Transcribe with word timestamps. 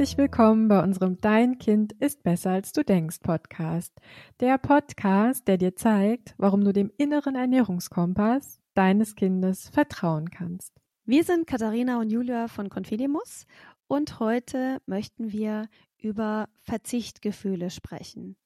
Herzlich 0.00 0.16
willkommen 0.16 0.68
bei 0.68 0.82
unserem 0.82 1.20
Dein 1.20 1.58
Kind 1.58 1.92
ist 1.92 2.22
besser 2.22 2.52
als 2.52 2.72
du 2.72 2.82
denkst 2.82 3.18
Podcast. 3.18 3.92
Der 4.40 4.56
Podcast, 4.56 5.46
der 5.46 5.58
dir 5.58 5.76
zeigt, 5.76 6.34
warum 6.38 6.64
du 6.64 6.72
dem 6.72 6.90
inneren 6.96 7.34
Ernährungskompass 7.34 8.62
deines 8.72 9.14
Kindes 9.14 9.68
vertrauen 9.68 10.30
kannst. 10.30 10.72
Wir 11.04 11.22
sind 11.22 11.46
Katharina 11.46 12.00
und 12.00 12.08
Julia 12.08 12.48
von 12.48 12.70
Confidimus 12.70 13.44
und 13.88 14.20
heute 14.20 14.78
möchten 14.86 15.32
wir 15.32 15.68
über 15.98 16.48
Verzichtgefühle 16.62 17.68
sprechen. 17.68 18.36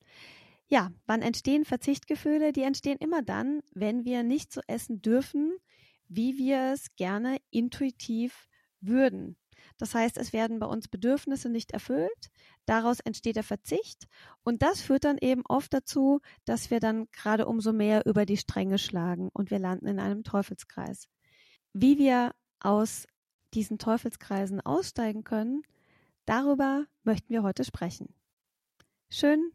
Ja, 0.66 0.90
wann 1.06 1.22
entstehen 1.22 1.64
Verzichtgefühle? 1.64 2.52
Die 2.52 2.62
entstehen 2.62 2.98
immer 2.98 3.22
dann, 3.22 3.60
wenn 3.72 4.04
wir 4.04 4.24
nicht 4.24 4.52
so 4.52 4.60
essen 4.66 5.02
dürfen, 5.02 5.52
wie 6.08 6.36
wir 6.36 6.72
es 6.72 6.96
gerne 6.96 7.36
intuitiv 7.52 8.48
würden. 8.80 9.36
Das 9.78 9.94
heißt, 9.94 10.18
es 10.18 10.32
werden 10.32 10.60
bei 10.60 10.66
uns 10.66 10.88
Bedürfnisse 10.88 11.48
nicht 11.48 11.72
erfüllt, 11.72 12.30
daraus 12.64 13.00
entsteht 13.00 13.36
der 13.36 13.42
Verzicht 13.42 14.06
und 14.44 14.62
das 14.62 14.80
führt 14.80 15.04
dann 15.04 15.18
eben 15.18 15.42
oft 15.46 15.74
dazu, 15.74 16.20
dass 16.44 16.70
wir 16.70 16.80
dann 16.80 17.08
gerade 17.10 17.46
umso 17.46 17.72
mehr 17.72 18.06
über 18.06 18.24
die 18.24 18.36
Stränge 18.36 18.78
schlagen 18.78 19.30
und 19.32 19.50
wir 19.50 19.58
landen 19.58 19.86
in 19.86 19.98
einem 19.98 20.22
Teufelskreis. 20.22 21.08
Wie 21.72 21.98
wir 21.98 22.34
aus 22.60 23.06
diesen 23.52 23.78
Teufelskreisen 23.78 24.60
aussteigen 24.60 25.24
können, 25.24 25.62
darüber 26.24 26.86
möchten 27.02 27.32
wir 27.32 27.42
heute 27.42 27.64
sprechen. 27.64 28.14
Schön, 29.10 29.52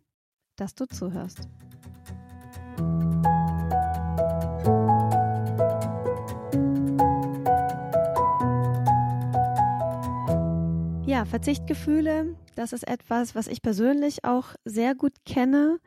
dass 0.56 0.76
du 0.76 0.86
zuhörst. 0.86 1.48
Ja, 11.20 11.26
Verzichtgefühle, 11.26 12.38
das 12.56 12.72
ist 12.72 12.88
etwas, 12.88 13.36
was 13.36 13.48
ich 13.48 13.62
persönlich 13.62 14.24
auch 14.24 14.56
sehr 14.64 14.96
gut 14.96 15.12
kenne. 15.26 15.82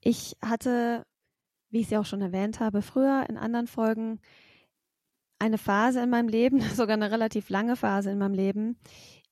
Ich 0.00 0.36
hatte, 0.44 1.04
wie 1.70 1.80
ich 1.80 1.90
ja 1.90 1.98
auch 1.98 2.06
schon 2.06 2.22
erwähnt 2.22 2.60
habe, 2.60 2.80
früher 2.80 3.26
in 3.28 3.36
anderen 3.36 3.66
Folgen 3.66 4.20
eine 5.40 5.58
Phase 5.58 6.00
in 6.00 6.08
meinem 6.08 6.28
Leben, 6.28 6.60
sogar 6.76 6.94
eine 6.94 7.10
relativ 7.10 7.48
lange 7.48 7.74
Phase 7.74 8.12
in 8.12 8.18
meinem 8.18 8.34
Leben, 8.34 8.78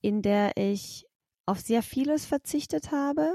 in 0.01 0.23
der 0.23 0.57
ich 0.57 1.07
auf 1.47 1.61
sehr 1.61 1.85
vieles 1.85 2.27
verzichtet 2.27 2.91
habe, 2.91 3.33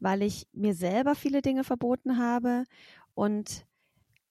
weil 0.00 0.22
ich 0.22 0.48
mir 0.52 0.74
selber 0.74 1.14
viele 1.14 1.42
Dinge 1.42 1.62
verboten 1.62 2.18
habe 2.18 2.64
und 3.14 3.64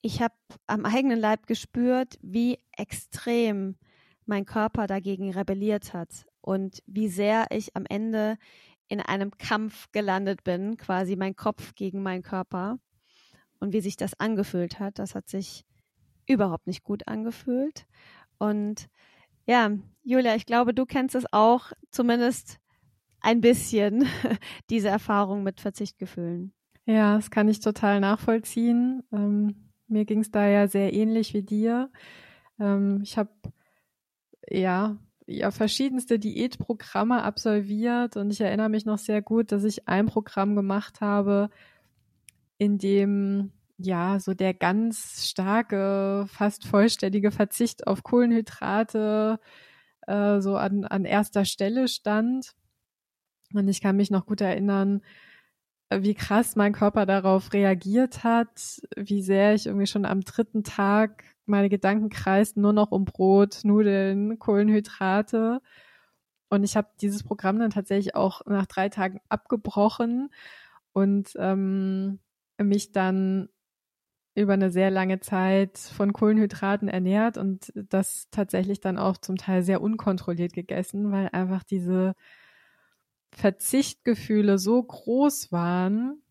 ich 0.02 0.22
habe 0.22 0.36
am 0.68 0.84
eigenen 0.84 1.22
Leib 1.22 1.48
gespürt, 1.48 2.18
wie 2.22 2.60
extrem 2.76 3.78
mein 4.26 4.44
Körper 4.44 4.86
dagegen 4.86 5.32
rebelliert 5.32 5.94
hat 5.94 6.26
und 6.46 6.84
wie 6.86 7.08
sehr 7.08 7.48
ich 7.50 7.76
am 7.76 7.86
Ende 7.90 8.38
in 8.88 9.02
einem 9.02 9.32
Kampf 9.32 9.92
gelandet 9.92 10.44
bin, 10.44 10.78
quasi 10.78 11.16
mein 11.16 11.36
Kopf 11.36 11.74
gegen 11.74 12.04
meinen 12.04 12.22
Körper 12.22 12.78
und 13.60 13.74
wie 13.74 13.82
sich 13.82 13.98
das 13.98 14.20
angefühlt 14.20 14.80
hat. 14.80 15.00
Das 15.00 15.16
hat 15.16 15.28
sich 15.28 15.66
überhaupt 16.28 16.68
nicht 16.68 16.84
gut 16.84 17.08
angefühlt. 17.08 17.88
Und 18.38 18.90
ja, 19.48 19.72
Julia, 20.04 20.36
ich 20.36 20.46
glaube, 20.46 20.76
du 20.76 20.86
kennst 20.86 21.16
es 21.16 21.26
auch, 21.32 21.72
zumindest 21.90 22.60
ein 23.22 23.42
bisschen, 23.42 24.06
diese 24.70 24.90
Erfahrung 24.90 25.42
mit 25.42 25.62
Verzichtgefühlen. 25.62 26.54
Ja, 26.86 27.16
das 27.16 27.32
kann 27.32 27.48
ich 27.48 27.60
total 27.60 28.00
nachvollziehen. 28.00 29.02
Ähm, 29.12 29.72
mir 29.88 30.06
ging 30.06 30.20
es 30.20 30.30
da 30.30 30.48
ja 30.48 30.68
sehr 30.68 30.94
ähnlich 30.94 31.34
wie 31.34 31.42
dir. 31.42 31.92
Ähm, 32.60 33.02
ich 33.02 33.18
habe 33.18 33.32
ja 34.48 34.98
ja 35.28 35.52
verschiedenste 35.52 36.20
Diätprogramme 36.20 37.24
absolviert 37.24 38.18
und 38.18 38.32
ich 38.32 38.42
erinnere 38.42 38.70
mich 38.70 38.86
noch 38.86 38.98
sehr 39.00 39.22
gut, 39.22 39.52
dass 39.52 39.64
ich 39.64 39.88
ein 39.88 40.06
Programm 40.06 40.56
gemacht 40.56 41.02
habe, 41.02 41.50
in 42.58 42.78
dem 42.78 43.52
ja 43.78 44.20
so 44.20 44.34
der 44.34 44.54
ganz 44.54 45.28
starke, 45.30 46.26
fast 46.30 46.66
vollständige 46.66 47.32
Verzicht 47.32 47.88
auf 47.88 48.04
Kohlenhydrate 48.04 49.40
äh, 50.08 50.40
so 50.42 50.56
an, 50.58 50.86
an 50.86 51.06
erster 51.06 51.46
Stelle 51.46 51.88
stand. 51.88 52.54
Und 53.54 53.68
ich 53.68 53.82
kann 53.82 53.98
mich 53.98 54.12
noch 54.12 54.26
gut 54.26 54.42
erinnern, 54.42 55.02
wie 55.92 56.16
krass 56.16 56.56
mein 56.56 56.74
Körper 56.74 57.06
darauf 57.06 57.54
reagiert 57.54 58.24
hat, 58.24 58.82
wie 58.96 59.22
sehr 59.22 59.54
ich 59.54 59.68
irgendwie 59.68 59.88
schon 59.88 60.06
am 60.06 60.22
dritten 60.22 60.64
Tag 60.64 61.35
meine 61.46 61.70
Gedanken 61.70 62.10
kreisten 62.10 62.62
nur 62.62 62.74
noch 62.74 62.92
um 62.92 63.06
Brot, 63.06 63.60
Nudeln, 63.64 64.40
Kohlenhydrate. 64.40 65.62
Und 66.50 66.64
ich 66.64 66.78
habe 66.78 66.90
dieses 67.02 67.24
Programm 67.24 67.60
dann 67.60 67.72
tatsächlich 67.72 68.16
auch 68.16 68.46
nach 68.46 68.66
drei 68.66 68.90
Tagen 68.90 69.20
abgebrochen 69.30 70.30
und 70.94 71.34
ähm, 71.38 72.20
mich 72.58 72.92
dann 72.92 73.50
über 74.36 74.54
eine 74.54 74.70
sehr 74.70 74.92
lange 74.92 75.22
Zeit 75.22 75.78
von 75.78 76.12
Kohlenhydraten 76.12 76.90
ernährt 76.90 77.38
und 77.38 77.72
das 77.76 78.28
tatsächlich 78.32 78.82
dann 78.82 78.98
auch 78.98 79.18
zum 79.18 79.38
Teil 79.38 79.64
sehr 79.64 79.82
unkontrolliert 79.82 80.54
gegessen, 80.54 81.12
weil 81.12 81.30
einfach 81.32 81.64
diese 81.64 82.16
Verzichtgefühle 83.32 84.58
so 84.58 84.84
groß 84.84 85.54
waren 85.54 86.22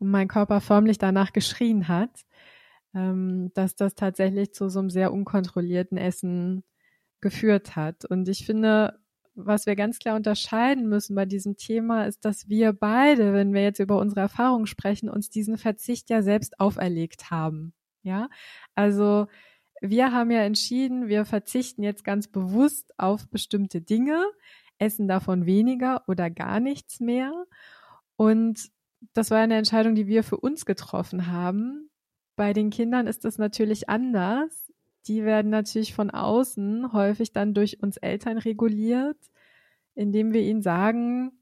und 0.00 0.10
mein 0.10 0.28
Körper 0.28 0.60
förmlich 0.60 0.98
danach 0.98 1.32
geschrien 1.32 1.86
hat, 1.86 2.25
ähm, 2.96 3.52
dass 3.54 3.76
das 3.76 3.94
tatsächlich 3.94 4.54
zu 4.54 4.70
so 4.70 4.78
einem 4.78 4.90
sehr 4.90 5.12
unkontrollierten 5.12 5.98
Essen 5.98 6.64
geführt 7.20 7.76
hat. 7.76 8.06
Und 8.06 8.28
ich 8.28 8.46
finde, 8.46 8.98
was 9.34 9.66
wir 9.66 9.76
ganz 9.76 9.98
klar 9.98 10.16
unterscheiden 10.16 10.88
müssen 10.88 11.14
bei 11.14 11.26
diesem 11.26 11.56
Thema, 11.58 12.06
ist, 12.06 12.24
dass 12.24 12.48
wir 12.48 12.72
beide, 12.72 13.34
wenn 13.34 13.52
wir 13.52 13.62
jetzt 13.62 13.80
über 13.80 13.98
unsere 13.98 14.22
Erfahrungen 14.22 14.66
sprechen, 14.66 15.10
uns 15.10 15.28
diesen 15.28 15.58
Verzicht 15.58 16.08
ja 16.08 16.22
selbst 16.22 16.58
auferlegt 16.58 17.30
haben. 17.30 17.74
Ja, 18.02 18.30
also 18.74 19.26
wir 19.82 20.12
haben 20.12 20.30
ja 20.30 20.40
entschieden, 20.40 21.08
wir 21.08 21.26
verzichten 21.26 21.82
jetzt 21.82 22.02
ganz 22.02 22.28
bewusst 22.28 22.98
auf 22.98 23.28
bestimmte 23.28 23.82
Dinge, 23.82 24.24
essen 24.78 25.06
davon 25.06 25.44
weniger 25.44 26.02
oder 26.08 26.30
gar 26.30 26.60
nichts 26.60 27.00
mehr. 27.00 27.44
Und 28.16 28.70
das 29.12 29.30
war 29.30 29.38
eine 29.38 29.56
Entscheidung, 29.56 29.94
die 29.94 30.06
wir 30.06 30.24
für 30.24 30.38
uns 30.38 30.64
getroffen 30.64 31.26
haben. 31.26 31.90
Bei 32.36 32.52
den 32.52 32.70
Kindern 32.70 33.06
ist 33.06 33.24
das 33.24 33.38
natürlich 33.38 33.88
anders. 33.88 34.72
Die 35.06 35.24
werden 35.24 35.50
natürlich 35.50 35.94
von 35.94 36.10
außen 36.10 36.92
häufig 36.92 37.32
dann 37.32 37.54
durch 37.54 37.82
uns 37.82 37.96
Eltern 37.96 38.38
reguliert, 38.38 39.18
indem 39.94 40.32
wir 40.32 40.42
ihnen 40.42 40.62
sagen, 40.62 41.32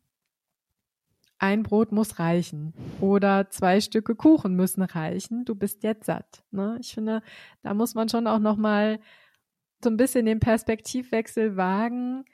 ein 1.38 1.62
Brot 1.62 1.92
muss 1.92 2.18
reichen 2.18 2.72
oder 3.00 3.50
zwei 3.50 3.80
Stücke 3.80 4.14
Kuchen 4.14 4.54
müssen 4.54 4.82
reichen. 4.82 5.44
Du 5.44 5.54
bist 5.54 5.82
jetzt 5.82 6.06
satt. 6.06 6.44
Ne? 6.52 6.78
Ich 6.80 6.94
finde, 6.94 7.22
da 7.62 7.74
muss 7.74 7.94
man 7.94 8.08
schon 8.08 8.26
auch 8.26 8.38
noch 8.38 8.56
mal 8.56 9.00
so 9.82 9.90
ein 9.90 9.96
bisschen 9.96 10.26
den 10.26 10.40
Perspektivwechsel 10.40 11.56
wagen 11.56 12.24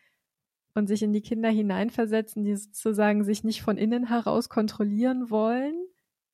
und 0.75 0.87
sich 0.87 1.03
in 1.03 1.13
die 1.13 1.23
Kinder 1.23 1.49
hineinversetzen, 1.49 2.45
die 2.45 2.55
sozusagen 2.55 3.25
sich 3.25 3.43
nicht 3.43 3.63
von 3.63 3.77
innen 3.77 4.07
heraus 4.07 4.49
kontrollieren 4.49 5.31
wollen, 5.31 5.75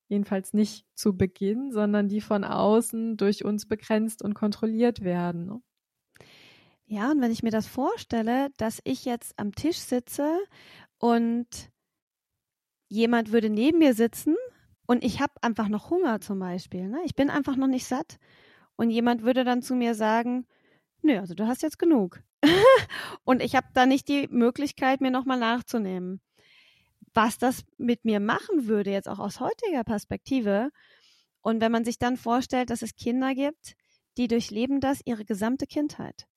jedenfalls 0.07 0.53
nicht 0.53 0.85
zu 0.95 1.15
Beginn, 1.15 1.71
sondern 1.71 2.07
die 2.07 2.21
von 2.21 2.43
außen 2.43 3.17
durch 3.17 3.43
uns 3.43 3.67
begrenzt 3.67 4.21
und 4.21 4.33
kontrolliert 4.33 5.03
werden. 5.03 5.63
Ja, 6.85 7.11
und 7.11 7.21
wenn 7.21 7.31
ich 7.31 7.43
mir 7.43 7.51
das 7.51 7.67
vorstelle, 7.67 8.49
dass 8.57 8.79
ich 8.85 9.03
jetzt 9.03 9.37
am 9.37 9.53
Tisch 9.53 9.77
sitze 9.77 10.39
und 10.99 11.47
jemand 12.87 13.33
würde 13.33 13.49
neben 13.49 13.79
mir 13.79 13.93
sitzen 13.93 14.35
und 14.85 15.03
ich 15.03 15.19
habe 15.19 15.33
einfach 15.41 15.67
noch 15.67 15.89
Hunger 15.89 16.21
zum 16.21 16.39
Beispiel, 16.39 16.87
ne? 16.87 16.99
ich 17.03 17.15
bin 17.15 17.29
einfach 17.29 17.57
noch 17.57 17.67
nicht 17.67 17.85
satt 17.85 18.17
und 18.77 18.89
jemand 18.89 19.23
würde 19.23 19.43
dann 19.43 19.61
zu 19.61 19.75
mir 19.75 19.95
sagen, 19.95 20.47
nö, 21.01 21.19
also 21.19 21.33
du 21.33 21.45
hast 21.45 21.61
jetzt 21.61 21.79
genug. 21.79 22.23
und 23.25 23.41
ich 23.41 23.55
habe 23.55 23.67
da 23.73 23.85
nicht 23.85 24.07
die 24.07 24.27
Möglichkeit, 24.29 25.01
mir 25.01 25.11
nochmal 25.11 25.39
nachzunehmen 25.39 26.21
was 27.17 27.39
das 27.39 27.63
mit 27.79 28.05
mir 28.05 28.19
machen 28.19 28.67
würde, 28.67 28.91
jetzt 28.91 29.09
auch 29.09 29.17
aus 29.17 29.39
heutiger 29.39 29.83
Perspektive. 29.83 30.69
Und 31.41 31.61
wenn 31.61 31.71
man 31.71 31.83
sich 31.83 31.97
dann 31.97 32.15
vorstellt, 32.15 32.69
dass 32.69 32.83
es 32.83 32.95
Kinder 32.95 33.33
gibt, 33.33 33.73
die 34.17 34.27
durchleben 34.27 34.81
das 34.81 35.01
ihre 35.03 35.25
gesamte 35.25 35.65
Kindheit. 35.65 36.27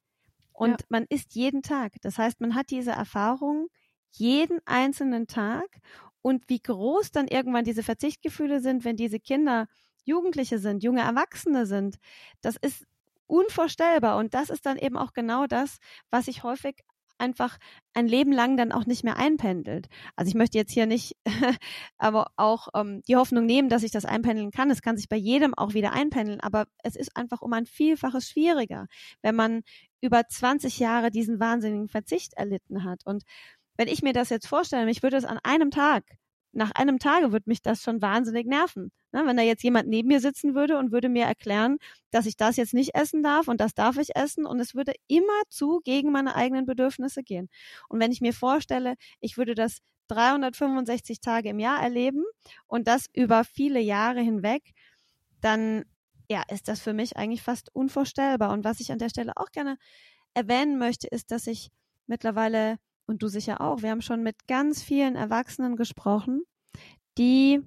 Und 0.54 0.80
ja. 0.80 0.86
man 0.88 1.04
isst 1.10 1.34
jeden 1.34 1.60
Tag. 1.60 1.92
Das 2.00 2.16
heißt, 2.16 2.40
man 2.40 2.54
hat 2.54 2.70
diese 2.70 2.92
Erfahrung 2.92 3.68
jeden 4.12 4.58
einzelnen 4.64 5.26
Tag. 5.26 5.66
Und 6.22 6.48
wie 6.48 6.60
groß 6.60 7.10
dann 7.12 7.28
irgendwann 7.28 7.64
diese 7.64 7.82
Verzichtgefühle 7.82 8.60
sind, 8.60 8.82
wenn 8.82 8.96
diese 8.96 9.20
Kinder 9.20 9.66
Jugendliche 10.04 10.58
sind, 10.58 10.82
junge 10.82 11.02
Erwachsene 11.02 11.66
sind, 11.66 11.96
das 12.40 12.56
ist 12.56 12.86
unvorstellbar. 13.26 14.16
Und 14.16 14.32
das 14.32 14.48
ist 14.48 14.64
dann 14.64 14.78
eben 14.78 14.96
auch 14.96 15.12
genau 15.12 15.46
das, 15.46 15.76
was 16.08 16.26
ich 16.26 16.42
häufig 16.42 16.80
einfach 17.20 17.58
ein 17.94 18.08
Leben 18.08 18.32
lang 18.32 18.56
dann 18.56 18.72
auch 18.72 18.86
nicht 18.86 19.04
mehr 19.04 19.16
einpendelt. 19.16 19.88
Also 20.16 20.28
ich 20.28 20.34
möchte 20.34 20.58
jetzt 20.58 20.72
hier 20.72 20.86
nicht 20.86 21.16
aber 21.98 22.32
auch 22.36 22.68
ähm, 22.74 23.02
die 23.08 23.16
Hoffnung 23.16 23.46
nehmen, 23.46 23.68
dass 23.68 23.82
ich 23.82 23.92
das 23.92 24.04
einpendeln 24.04 24.50
kann. 24.50 24.70
Es 24.70 24.82
kann 24.82 24.96
sich 24.96 25.08
bei 25.08 25.16
jedem 25.16 25.54
auch 25.54 25.74
wieder 25.74 25.92
einpendeln, 25.92 26.40
aber 26.40 26.66
es 26.82 26.96
ist 26.96 27.16
einfach 27.16 27.42
um 27.42 27.52
ein 27.52 27.66
Vielfaches 27.66 28.28
schwieriger, 28.28 28.86
wenn 29.22 29.36
man 29.36 29.62
über 30.00 30.26
20 30.26 30.78
Jahre 30.78 31.10
diesen 31.10 31.40
wahnsinnigen 31.40 31.88
Verzicht 31.88 32.34
erlitten 32.34 32.84
hat. 32.84 33.02
Und 33.04 33.24
wenn 33.76 33.88
ich 33.88 34.02
mir 34.02 34.12
das 34.12 34.30
jetzt 34.30 34.46
vorstelle, 34.46 34.90
ich 34.90 35.02
würde 35.02 35.16
es 35.16 35.24
an 35.24 35.38
einem 35.42 35.70
Tag, 35.70 36.04
nach 36.52 36.72
einem 36.72 36.98
Tage 36.98 37.32
würde 37.32 37.48
mich 37.48 37.62
das 37.62 37.82
schon 37.82 38.02
wahnsinnig 38.02 38.46
nerven. 38.46 38.90
Ne? 39.12 39.22
Wenn 39.24 39.36
da 39.36 39.42
jetzt 39.42 39.62
jemand 39.62 39.88
neben 39.88 40.08
mir 40.08 40.20
sitzen 40.20 40.54
würde 40.54 40.78
und 40.78 40.92
würde 40.92 41.08
mir 41.08 41.24
erklären, 41.24 41.78
dass 42.10 42.26
ich 42.26 42.36
das 42.36 42.56
jetzt 42.56 42.74
nicht 42.74 42.94
essen 42.94 43.22
darf 43.22 43.48
und 43.48 43.60
das 43.60 43.74
darf 43.74 43.96
ich 43.98 44.16
essen 44.16 44.46
und 44.46 44.58
es 44.60 44.74
würde 44.74 44.92
immerzu 45.06 45.80
gegen 45.84 46.10
meine 46.12 46.34
eigenen 46.34 46.66
Bedürfnisse 46.66 47.22
gehen. 47.22 47.48
Und 47.88 48.00
wenn 48.00 48.12
ich 48.12 48.20
mir 48.20 48.32
vorstelle, 48.32 48.94
ich 49.20 49.36
würde 49.36 49.54
das 49.54 49.78
365 50.08 51.20
Tage 51.20 51.50
im 51.50 51.60
Jahr 51.60 51.80
erleben 51.80 52.24
und 52.66 52.88
das 52.88 53.06
über 53.14 53.44
viele 53.44 53.80
Jahre 53.80 54.20
hinweg, 54.20 54.72
dann 55.40 55.84
ja, 56.30 56.42
ist 56.48 56.68
das 56.68 56.80
für 56.80 56.92
mich 56.92 57.16
eigentlich 57.16 57.42
fast 57.42 57.74
unvorstellbar. 57.74 58.52
Und 58.52 58.64
was 58.64 58.80
ich 58.80 58.92
an 58.92 58.98
der 58.98 59.08
Stelle 59.08 59.32
auch 59.36 59.50
gerne 59.50 59.76
erwähnen 60.34 60.78
möchte, 60.78 61.08
ist, 61.08 61.30
dass 61.30 61.46
ich 61.46 61.70
mittlerweile, 62.06 62.78
und 63.10 63.22
du 63.22 63.28
sicher 63.28 63.60
auch, 63.60 63.82
wir 63.82 63.90
haben 63.90 64.02
schon 64.02 64.22
mit 64.22 64.46
ganz 64.46 64.82
vielen 64.82 65.16
Erwachsenen 65.16 65.74
gesprochen, 65.74 66.44
die 67.18 67.60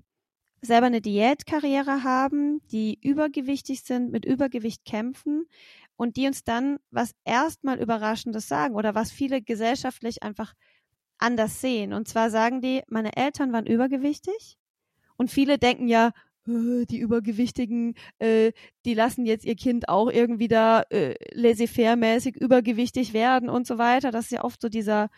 selber 0.62 0.86
eine 0.88 1.02
Diätkarriere 1.02 2.04
haben, 2.04 2.66
die 2.72 2.98
übergewichtig 3.02 3.84
sind, 3.84 4.10
mit 4.10 4.24
Übergewicht 4.24 4.86
kämpfen 4.86 5.46
und 5.98 6.16
die 6.16 6.28
uns 6.28 6.46
dann 6.46 6.78
was 6.92 7.12
erstmal 7.26 7.82
Überraschendes 7.82 8.48
sagen 8.48 8.76
oder 8.76 8.96
was 8.96 9.12
viele 9.12 9.42
gesellschaftlich 9.42 10.24
einfach 10.24 10.54
anders 11.18 11.60
sehen. 11.60 11.92
Und 11.92 12.08
zwar 12.08 12.30
sagen 12.30 12.62
die, 12.62 12.82
meine 12.88 13.18
Eltern 13.18 13.52
waren 13.52 13.66
übergewichtig 13.66 14.58
und 15.18 15.30
viele 15.30 15.58
denken 15.58 15.90
ja, 15.90 16.12
die 16.46 17.00
Übergewichtigen, 17.00 17.96
äh, 18.20 18.52
die 18.86 18.94
lassen 18.94 19.26
jetzt 19.26 19.46
ihr 19.46 19.56
Kind 19.56 19.90
auch 19.90 20.10
irgendwie 20.10 20.48
da 20.48 20.82
äh, 20.90 21.16
laissez-faire-mäßig 21.34 22.36
übergewichtig 22.36 23.14
werden 23.14 23.50
und 23.50 23.66
so 23.68 23.78
weiter. 23.78 24.12
Das 24.12 24.26
ist 24.26 24.32
ja 24.32 24.44
oft 24.44 24.62
so 24.62 24.70
dieser, 24.70 25.10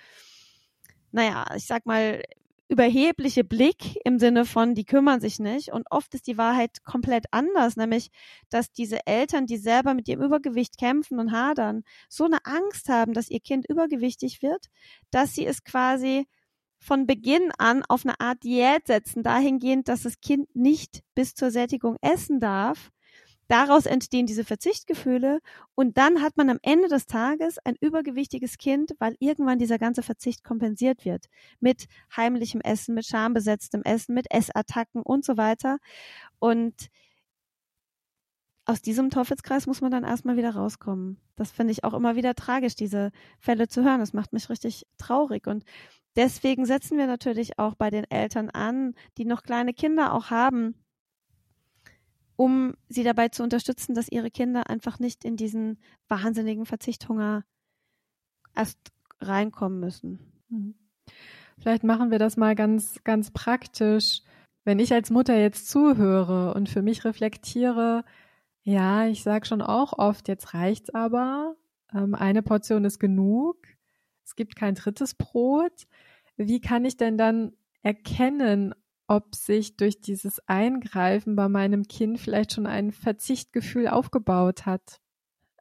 naja, 1.11 1.45
ich 1.55 1.65
sag 1.65 1.85
mal, 1.85 2.21
überhebliche 2.67 3.43
Blick 3.43 3.97
im 4.05 4.17
Sinne 4.17 4.45
von, 4.45 4.73
die 4.73 4.85
kümmern 4.85 5.21
sich 5.21 5.39
nicht. 5.39 5.71
Und 5.71 5.85
oft 5.91 6.13
ist 6.15 6.27
die 6.27 6.37
Wahrheit 6.37 6.83
komplett 6.83 7.25
anders, 7.31 7.75
nämlich, 7.75 8.09
dass 8.49 8.71
diese 8.71 9.05
Eltern, 9.05 9.45
die 9.45 9.57
selber 9.57 9.93
mit 9.93 10.07
ihrem 10.07 10.23
Übergewicht 10.23 10.77
kämpfen 10.77 11.19
und 11.19 11.31
hadern, 11.31 11.83
so 12.09 12.25
eine 12.25 12.39
Angst 12.43 12.89
haben, 12.89 13.13
dass 13.13 13.29
ihr 13.29 13.39
Kind 13.39 13.69
übergewichtig 13.69 14.41
wird, 14.41 14.67
dass 15.11 15.35
sie 15.35 15.45
es 15.45 15.63
quasi 15.63 16.27
von 16.85 17.07
Beginn 17.07 17.51
an 17.57 17.83
auf 17.83 18.05
eine 18.05 18.19
Art 18.19 18.43
Diät 18.43 18.85
setzen, 18.85 19.23
dahingehend, 19.23 19.87
dass 19.87 20.03
das 20.03 20.21
Kind 20.21 20.55
nicht 20.55 21.01
bis 21.15 21.33
zur 21.33 21.49
Sättigung 21.49 21.97
essen 22.01 22.39
darf. 22.39 22.91
Daraus 23.47 23.85
entstehen 23.85 24.25
diese 24.27 24.43
Verzichtgefühle 24.43 25.39
und 25.75 25.97
dann 25.97 26.21
hat 26.21 26.37
man 26.37 26.49
am 26.49 26.59
Ende 26.61 26.87
des 26.87 27.05
Tages 27.07 27.57
ein 27.63 27.75
übergewichtiges 27.79 28.57
Kind, 28.57 28.93
weil 28.99 29.15
irgendwann 29.19 29.59
dieser 29.59 29.77
ganze 29.79 30.03
Verzicht 30.03 30.43
kompensiert 30.43 31.05
wird 31.05 31.25
mit 31.59 31.85
heimlichem 32.15 32.61
Essen, 32.61 32.95
mit 32.95 33.05
schambesetztem 33.05 33.81
Essen, 33.83 34.13
mit 34.13 34.31
Essattacken 34.31 35.01
und 35.01 35.25
so 35.25 35.37
weiter. 35.37 35.77
Und 36.39 36.89
aus 38.65 38.81
diesem 38.81 39.11
Teufelskreis 39.11 39.67
muss 39.67 39.81
man 39.81 39.91
dann 39.91 40.03
erstmal 40.03 40.37
wieder 40.37 40.55
rauskommen. 40.55 41.19
Das 41.35 41.51
finde 41.51 41.71
ich 41.71 41.83
auch 41.83 41.93
immer 41.93 42.15
wieder 42.15 42.33
tragisch, 42.33 42.75
diese 42.75 43.11
Fälle 43.39 43.67
zu 43.67 43.83
hören. 43.83 43.99
Das 43.99 44.13
macht 44.13 44.33
mich 44.33 44.49
richtig 44.49 44.87
traurig. 44.97 45.45
Und 45.45 45.65
Deswegen 46.15 46.65
setzen 46.65 46.97
wir 46.97 47.07
natürlich 47.07 47.59
auch 47.59 47.75
bei 47.75 47.89
den 47.89 48.09
Eltern 48.09 48.49
an, 48.49 48.95
die 49.17 49.25
noch 49.25 49.43
kleine 49.43 49.73
Kinder 49.73 50.13
auch 50.13 50.29
haben, 50.29 50.75
um 52.37 52.75
sie 52.87 53.03
dabei 53.03 53.29
zu 53.29 53.43
unterstützen, 53.43 53.95
dass 53.95 54.09
ihre 54.09 54.31
Kinder 54.31 54.69
einfach 54.69 54.99
nicht 54.99 55.25
in 55.25 55.35
diesen 55.35 55.79
wahnsinnigen 56.07 56.65
Verzichthunger 56.65 57.43
erst 58.55 58.79
reinkommen 59.19 59.79
müssen. 59.79 60.19
Mhm. 60.49 60.75
Vielleicht 61.57 61.83
machen 61.83 62.11
wir 62.11 62.19
das 62.19 62.37
mal 62.37 62.55
ganz, 62.55 63.01
ganz 63.03 63.31
praktisch. 63.31 64.21
Wenn 64.63 64.79
ich 64.79 64.93
als 64.93 65.09
Mutter 65.09 65.37
jetzt 65.37 65.69
zuhöre 65.69 66.53
und 66.53 66.69
für 66.69 66.81
mich 66.81 67.05
reflektiere, 67.05 68.03
ja, 68.63 69.05
ich 69.05 69.23
sage 69.23 69.45
schon 69.45 69.61
auch 69.61 69.93
oft, 69.97 70.27
jetzt 70.27 70.53
reicht's 70.53 70.89
aber, 70.89 71.55
ähm, 71.93 72.15
eine 72.15 72.41
Portion 72.41 72.83
ist 72.83 72.99
genug, 72.99 73.57
es 74.25 74.35
gibt 74.35 74.55
kein 74.55 74.75
drittes 74.75 75.13
Brot. 75.13 75.85
Wie 76.37 76.61
kann 76.61 76.85
ich 76.85 76.97
denn 76.97 77.17
dann 77.17 77.53
erkennen, 77.81 78.73
ob 79.07 79.35
sich 79.35 79.77
durch 79.77 80.01
dieses 80.01 80.39
Eingreifen 80.47 81.35
bei 81.35 81.47
meinem 81.49 81.83
Kind 81.83 82.19
vielleicht 82.19 82.53
schon 82.53 82.65
ein 82.65 82.91
Verzichtgefühl 82.91 83.87
aufgebaut 83.87 84.65
hat? 84.65 84.99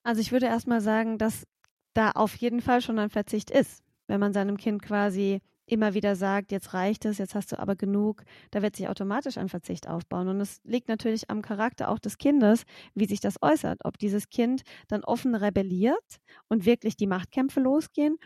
Also 0.02 0.20
ich 0.20 0.32
würde 0.32 0.46
erstmal 0.46 0.80
sagen, 0.80 1.18
dass 1.18 1.46
da 1.94 2.10
auf 2.10 2.34
jeden 2.36 2.60
Fall 2.60 2.80
schon 2.80 2.98
ein 2.98 3.10
Verzicht 3.10 3.50
ist. 3.50 3.82
Wenn 4.06 4.20
man 4.20 4.32
seinem 4.32 4.56
Kind 4.56 4.82
quasi 4.82 5.40
immer 5.66 5.94
wieder 5.94 6.14
sagt, 6.14 6.52
jetzt 6.52 6.74
reicht 6.74 7.06
es, 7.06 7.16
jetzt 7.16 7.34
hast 7.34 7.52
du 7.52 7.58
aber 7.58 7.74
genug, 7.74 8.22
da 8.50 8.60
wird 8.60 8.76
sich 8.76 8.88
automatisch 8.88 9.38
ein 9.38 9.48
Verzicht 9.48 9.88
aufbauen. 9.88 10.28
Und 10.28 10.40
es 10.40 10.60
liegt 10.64 10.88
natürlich 10.88 11.30
am 11.30 11.40
Charakter 11.40 11.88
auch 11.88 11.98
des 11.98 12.18
Kindes, 12.18 12.64
wie 12.94 13.06
sich 13.06 13.20
das 13.20 13.40
äußert. 13.40 13.80
Ob 13.84 13.96
dieses 13.98 14.28
Kind 14.28 14.62
dann 14.88 15.04
offen 15.04 15.34
rebelliert 15.34 16.18
und 16.48 16.66
wirklich 16.66 16.96
die 16.96 17.06
Machtkämpfe 17.06 17.60
losgehen 17.60 18.18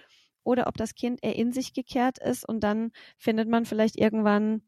oder 0.44 0.66
ob 0.66 0.76
das 0.76 0.94
Kind 0.94 1.20
eher 1.22 1.36
in 1.36 1.52
sich 1.52 1.72
gekehrt 1.72 2.18
ist 2.18 2.48
und 2.48 2.60
dann 2.60 2.90
findet 3.16 3.48
man 3.48 3.64
vielleicht 3.64 3.96
irgendwann, 3.96 4.62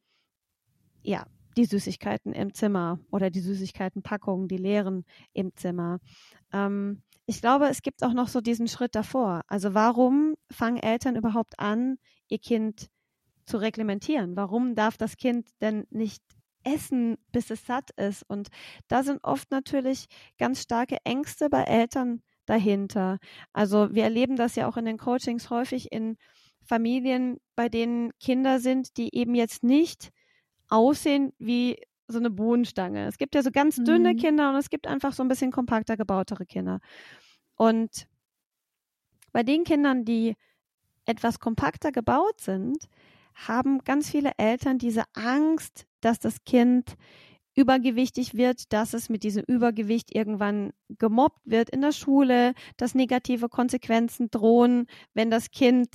ja, 1.03 1.27
die 1.57 1.65
Süßigkeiten 1.65 2.33
im 2.33 2.55
Zimmer 2.55 3.01
oder 3.11 3.31
die 3.31 3.41
Süßigkeitenpackungen, 3.41 4.49
die 4.49 4.57
leeren 4.57 5.05
im 5.33 5.55
Zimmer. 5.57 5.99
Ähm, 6.53 7.03
ich 7.27 7.41
glaube, 7.41 7.69
es 7.69 7.83
gibt 7.83 8.03
auch 8.03 8.13
noch 8.13 8.29
so 8.29 8.41
diesen 8.41 8.69
Schritt 8.69 8.95
davor. 8.95 9.43
Also 9.47 9.75
warum 9.75 10.35
fangen 10.51 10.79
Eltern 10.79 11.17
überhaupt 11.17 11.59
an, 11.59 11.99
ihr 12.29 12.39
Kind 12.39 12.89
zu 13.47 13.59
reglementieren? 13.59 14.37
Warum 14.37 14.75
darf 14.75 14.97
das 14.97 15.17
Kind 15.17 15.49
denn 15.61 15.87
nicht 15.91 16.23
essen, 16.65 17.19
bis 17.33 17.51
es 17.51 17.65
satt 17.67 17.91
ist? 17.93 18.23
Und 18.29 18.49
da 18.89 19.03
sind 19.03 19.23
oft 19.23 19.51
natürlich 19.51 20.07
ganz 20.39 20.63
starke 20.63 20.99
Ängste 21.05 21.49
bei 21.49 21.63
Eltern 21.63 22.23
dahinter. 22.51 23.19
Also 23.53 23.95
wir 23.95 24.03
erleben 24.03 24.37
das 24.37 24.57
ja 24.57 24.69
auch 24.69 24.77
in 24.77 24.85
den 24.85 24.99
Coachings 24.99 25.51
häufig 25.51 25.93
in 25.93 26.17
Familien, 26.65 27.39
bei 27.55 27.69
denen 27.69 28.11
Kinder 28.19 28.59
sind, 28.59 28.97
die 28.97 29.15
eben 29.15 29.35
jetzt 29.35 29.63
nicht 29.63 30.11
aussehen 30.69 31.33
wie 31.39 31.81
so 32.09 32.19
eine 32.19 32.31
Bohnenstange. 32.31 33.07
Es 33.07 33.19
gibt 33.19 33.37
ja 33.37 33.43
so 33.43 33.53
ganz 33.53 33.77
dünne 33.77 34.15
mhm. 34.15 34.17
Kinder 34.17 34.51
und 34.51 34.57
es 34.57 34.69
gibt 34.69 34.89
einfach 34.89 35.13
so 35.13 35.23
ein 35.23 35.29
bisschen 35.29 35.53
kompakter 35.53 35.97
gebautere 35.97 36.45
Kinder. 36.45 36.81
Und 37.55 38.09
bei 39.33 39.45
den 39.45 39.63
Kindern, 39.63 40.05
die 40.05 40.35
etwas 41.07 41.39
kompakter 41.39 41.93
gebaut 41.93 42.41
sind, 42.41 42.89
haben 43.35 43.79
ganz 43.85 44.11
viele 44.11 44.33
Eltern 44.39 44.79
diese 44.79 45.05
Angst, 45.15 45.87
dass 46.01 46.19
das 46.19 46.43
Kind 46.45 46.97
übergewichtig 47.55 48.35
wird, 48.35 48.73
dass 48.73 48.95
es 48.95 49.09
mit 49.09 49.23
diesem 49.23 49.45
Übergewicht 49.45 50.15
irgendwann 50.15 50.73
gemobbt 50.89 51.41
wird 51.45 51.71
in 51.71 51.81
der 51.81 51.93
Schule, 51.93 52.55
dass 52.77 52.95
negative 52.95 53.49
Konsequenzen 53.49 54.31
drohen, 54.31 54.87
wenn 55.15 55.31
das 55.31 55.51
Kind 55.51 55.89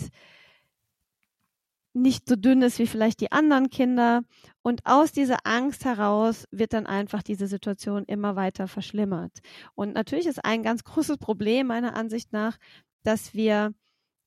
nicht 1.96 2.28
so 2.28 2.36
dünn 2.36 2.62
ist 2.62 2.78
wie 2.78 2.88
vielleicht 2.88 3.22
die 3.22 3.32
anderen 3.32 3.70
Kinder. 3.70 4.24
Und 4.62 4.82
aus 4.86 5.14
dieser 5.14 5.38
Angst 5.46 5.86
heraus 5.86 6.46
wird 6.52 6.74
dann 6.74 6.86
einfach 6.86 7.24
diese 7.24 7.48
Situation 7.48 8.04
immer 8.06 8.36
weiter 8.36 8.68
verschlimmert. 8.68 9.40
Und 9.76 9.94
natürlich 9.94 10.28
ist 10.28 10.44
ein 10.44 10.62
ganz 10.62 10.84
großes 10.84 11.18
Problem 11.18 11.68
meiner 11.68 11.96
Ansicht 11.96 12.34
nach, 12.34 12.58
dass 13.04 13.34
wir 13.34 13.74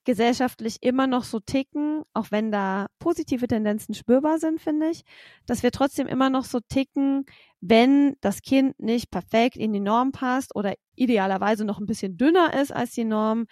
gesellschaftlich 0.09 0.79
immer 0.81 1.07
noch 1.07 1.23
so 1.23 1.39
ticken, 1.39 2.03
auch 2.15 2.31
wenn 2.31 2.51
da 2.51 2.87
positive 2.99 3.47
Tendenzen 3.47 3.95
spürbar 3.95 4.39
sind, 4.39 4.59
finde 4.59 4.89
ich, 4.89 5.03
dass 5.45 5.63
wir 5.63 5.71
trotzdem 5.71 6.07
immer 6.07 6.31
noch 6.31 6.47
so 6.47 6.61
ticken, 6.67 7.27
wenn 7.61 8.17
das 8.23 8.41
Kind 8.41 8.81
nicht 8.81 9.11
perfekt 9.11 9.59
in 9.59 9.75
die 9.75 9.81
Norm 9.81 10.13
passt 10.13 10.57
oder 10.57 10.73
idealerweise 10.95 11.67
noch 11.67 11.79
ein 11.79 11.85
bisschen 11.85 12.17
dünner 12.17 12.59
ist 12.59 12.73
als 12.73 12.93
die 12.93 13.05
Norm, 13.05 13.49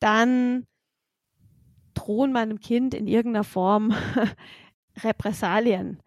dann 0.00 0.66
drohen 1.94 2.32
meinem 2.32 2.58
Kind 2.58 2.92
in 2.92 3.06
irgendeiner 3.06 3.44
Form 3.44 3.94
Repressalien. 5.04 6.02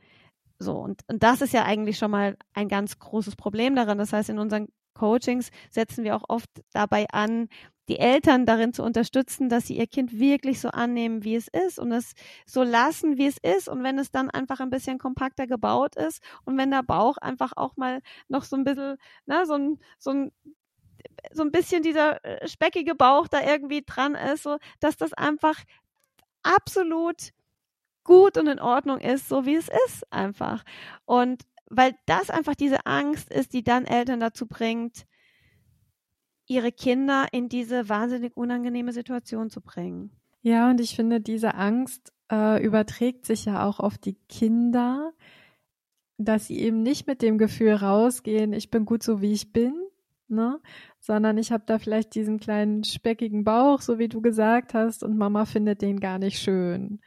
So, 0.60 0.80
und, 0.80 1.00
und 1.08 1.24
das 1.24 1.40
ist 1.40 1.54
ja 1.54 1.64
eigentlich 1.64 1.98
schon 1.98 2.12
mal 2.12 2.36
ein 2.54 2.68
ganz 2.68 3.00
großes 3.00 3.38
Problem 3.38 3.74
daran. 3.74 3.98
Das 3.98 4.12
heißt, 4.12 4.28
in 4.28 4.38
unseren 4.38 4.68
Coachings 4.96 5.50
setzen 5.70 6.04
wir 6.04 6.14
auch 6.18 6.26
oft 6.28 6.50
dabei 6.74 7.08
an, 7.10 7.48
die 7.90 8.00
Eltern 8.00 8.46
darin 8.46 8.74
zu 8.74 8.84
unterstützen, 8.84 9.50
dass 9.50 9.68
sie 9.68 9.78
ihr 9.78 9.88
Kind 9.88 10.18
wirklich 10.18 10.62
so 10.62 10.70
annehmen, 10.70 11.24
wie 11.24 11.36
es 11.36 11.48
ist 11.48 11.80
und 11.80 11.92
es 11.92 12.14
so 12.46 12.64
lassen, 12.64 13.18
wie 13.18 13.28
es 13.28 13.38
ist. 13.38 13.68
Und 13.68 13.84
wenn 13.84 14.00
es 14.00 14.12
dann 14.12 14.30
einfach 14.30 14.60
ein 14.60 14.70
bisschen 14.70 14.98
kompakter 15.00 15.48
gebaut 15.48 15.96
ist 15.96 16.22
und 16.46 16.58
wenn 16.58 16.72
der 16.72 16.84
Bauch 16.84 17.18
einfach 17.18 17.54
auch 17.56 17.76
mal 17.76 18.02
noch 18.30 18.44
so 18.44 18.56
ein 18.56 18.64
bisschen, 18.64 18.98
na, 19.26 19.46
so 19.46 19.56
ein, 19.56 19.80
so 20.00 20.12
ein 20.12 20.32
so 21.34 21.44
ein 21.44 21.52
bisschen 21.52 21.84
dieser 21.84 22.24
äh, 22.24 22.48
speckige 22.48 22.96
Bauch 22.96 23.28
da 23.28 23.42
irgendwie 23.42 23.84
dran 23.86 24.16
ist, 24.16 24.44
so 24.44 24.58
dass 24.80 24.96
das 24.98 25.14
einfach 25.14 25.62
absolut 26.44 27.32
gut 28.04 28.38
und 28.38 28.48
in 28.48 28.60
Ordnung 28.60 29.00
ist, 29.00 29.30
so 29.30 29.46
wie 29.46 29.56
es 29.56 29.70
ist 29.86 30.12
einfach. 30.12 30.64
Und 31.06 31.44
weil 31.70 31.96
das 32.06 32.30
einfach 32.30 32.56
diese 32.56 32.86
Angst 32.86 33.32
ist, 33.32 33.54
die 33.54 33.64
dann 33.64 33.86
Eltern 33.86 34.20
dazu 34.20 34.48
bringt, 34.48 35.06
ihre 36.48 36.72
Kinder 36.72 37.28
in 37.32 37.50
diese 37.50 37.90
wahnsinnig 37.90 38.36
unangenehme 38.36 38.92
Situation 38.94 39.50
zu 39.50 39.62
bringen. 39.62 40.12
Ja, 40.42 40.70
und 40.70 40.82
ich 40.82 40.96
finde, 40.96 41.22
diese 41.22 41.56
Angst 41.56 42.12
äh, 42.32 42.64
überträgt 42.64 43.26
sich 43.26 43.46
ja 43.46 43.66
auch 43.66 43.80
auf 43.80 43.98
die 43.98 44.18
Kinder, 44.28 45.14
dass 46.18 46.48
sie 46.48 46.60
eben 46.60 46.84
nicht 46.84 47.08
mit 47.08 47.22
dem 47.22 47.38
Gefühl 47.38 47.74
rausgehen, 47.74 48.54
ich 48.54 48.70
bin 48.70 48.86
gut 48.86 49.04
so 49.04 49.22
wie 49.22 49.32
ich 49.32 49.54
bin, 49.54 49.74
ne? 50.28 50.60
Sondern 51.00 51.38
ich 51.38 51.52
habe 51.52 51.64
da 51.66 51.80
vielleicht 51.80 52.16
diesen 52.16 52.40
kleinen 52.40 52.84
speckigen 52.84 53.44
Bauch, 53.44 53.82
so 53.82 54.00
wie 54.00 54.10
du 54.10 54.22
gesagt 54.22 54.74
hast, 54.74 55.04
und 55.04 55.18
Mama 55.18 55.46
findet 55.46 55.82
den 55.82 56.00
gar 56.00 56.20
nicht 56.20 56.40
schön. 56.40 57.00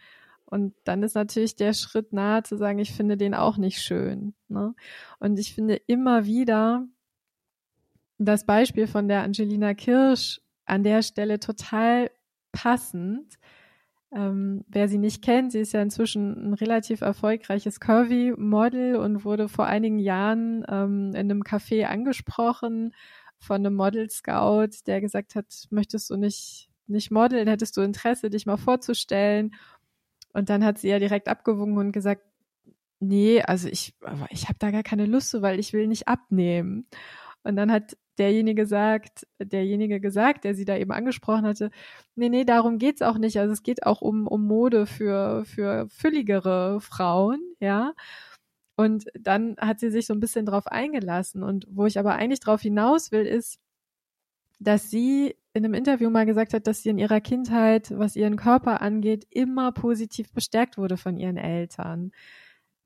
Und 0.47 0.75
dann 0.85 1.02
ist 1.02 1.14
natürlich 1.14 1.57
der 1.57 1.75
Schritt 1.75 2.12
nahe 2.12 2.43
zu 2.43 2.57
sagen, 2.57 2.78
ich 2.78 2.93
finde 2.93 3.16
den 3.16 3.35
auch 3.35 3.57
nicht 3.57 3.81
schön. 3.81 4.35
Ne? 4.49 4.75
Und 5.19 5.38
ich 5.38 5.55
finde 5.55 5.75
immer 5.75 6.25
wieder 6.25 6.87
das 8.18 8.46
Beispiel 8.46 8.87
von 8.87 9.08
der 9.08 9.23
Angelina 9.23 9.75
Kirsch 9.75 10.40
an 10.64 10.82
der 10.82 11.02
Stelle 11.02 11.38
total 11.38 12.11
passend. 12.52 13.35
Ähm, 14.14 14.64
wer 14.68 14.88
sie 14.88 14.99
nicht 14.99 15.23
kennt, 15.23 15.52
sie 15.52 15.61
ist 15.61 15.73
ja 15.73 15.82
inzwischen 15.82 16.50
ein 16.50 16.54
relativ 16.54 17.00
erfolgreiches 17.00 17.80
Curvy-Model 17.80 18.96
und 18.96 19.25
wurde 19.25 19.49
vor 19.49 19.66
einigen 19.66 19.99
Jahren 19.99 20.64
ähm, 20.68 21.08
in 21.11 21.30
einem 21.30 21.42
Café 21.42 21.85
angesprochen 21.85 22.94
von 23.38 23.56
einem 23.56 23.75
Model-Scout, 23.75 24.87
der 24.87 25.00
gesagt 25.00 25.35
hat, 25.35 25.46
möchtest 25.70 26.11
du 26.11 26.16
nicht, 26.16 26.70
nicht 26.87 27.11
modeln, 27.11 27.49
hättest 27.49 27.76
du 27.76 27.82
Interesse, 27.82 28.30
dich 28.30 28.46
mal 28.46 28.56
vorzustellen? 28.56 29.54
Und 30.32 30.49
dann 30.50 30.64
hat 30.64 30.78
sie 30.78 30.88
ja 30.88 30.99
direkt 30.99 31.28
abgewogen 31.28 31.76
und 31.76 31.92
gesagt, 31.92 32.23
nee, 33.00 33.42
also 33.42 33.68
ich, 33.68 33.94
ich 34.30 34.49
habe 34.49 34.58
da 34.58 34.70
gar 34.70 34.82
keine 34.82 35.06
Lust 35.06 35.30
zu, 35.30 35.42
weil 35.42 35.58
ich 35.58 35.73
will 35.73 35.87
nicht 35.87 36.08
abnehmen. 36.08 36.87
Und 37.42 37.56
dann 37.56 37.70
hat 37.70 37.96
derjenige 38.18 38.62
gesagt, 38.62 39.26
derjenige 39.38 40.00
gesagt, 40.00 40.44
der 40.44 40.54
sie 40.54 40.64
da 40.64 40.76
eben 40.76 40.92
angesprochen 40.92 41.46
hatte, 41.46 41.70
nee, 42.14 42.28
nee, 42.28 42.44
darum 42.44 42.78
geht's 42.78 43.02
auch 43.02 43.18
nicht. 43.18 43.38
Also 43.38 43.52
es 43.52 43.62
geht 43.62 43.85
auch 43.87 44.00
um, 44.02 44.26
um 44.26 44.46
Mode 44.46 44.87
für, 44.87 45.44
für 45.46 45.88
fülligere 45.88 46.80
Frauen, 46.80 47.40
ja. 47.61 47.92
Und 48.76 49.06
dann 49.18 49.56
hat 49.58 49.80
sie 49.80 49.90
sich 49.90 50.06
so 50.06 50.14
ein 50.14 50.20
bisschen 50.20 50.46
drauf 50.46 50.66
eingelassen. 50.66 51.42
Und 51.42 51.66
wo 51.70 51.87
ich 51.87 51.99
aber 51.99 52.14
eigentlich 52.14 52.40
drauf 52.40 52.61
hinaus 52.61 53.11
will, 53.11 53.25
ist, 53.26 53.58
dass 54.58 54.90
sie 54.90 55.37
in 55.54 55.64
einem 55.64 55.75
Interview 55.75 56.11
mal 56.11 56.26
gesagt 56.26 56.54
hat, 56.54 56.66
dass 56.66 56.82
sie 56.82 56.90
in 56.90 56.99
ihrer 56.99 57.20
Kindheit, 57.20 57.90
was 57.96 58.16
ihren 58.16 58.37
Körper 58.37 58.82
angeht, 58.82 59.26
immer 59.30 59.73
positiv 59.73 60.30
bestärkt 60.32 60.76
wurde 60.78 60.96
von 60.96 61.16
ihren 61.16 61.38
Eltern. 61.38 62.12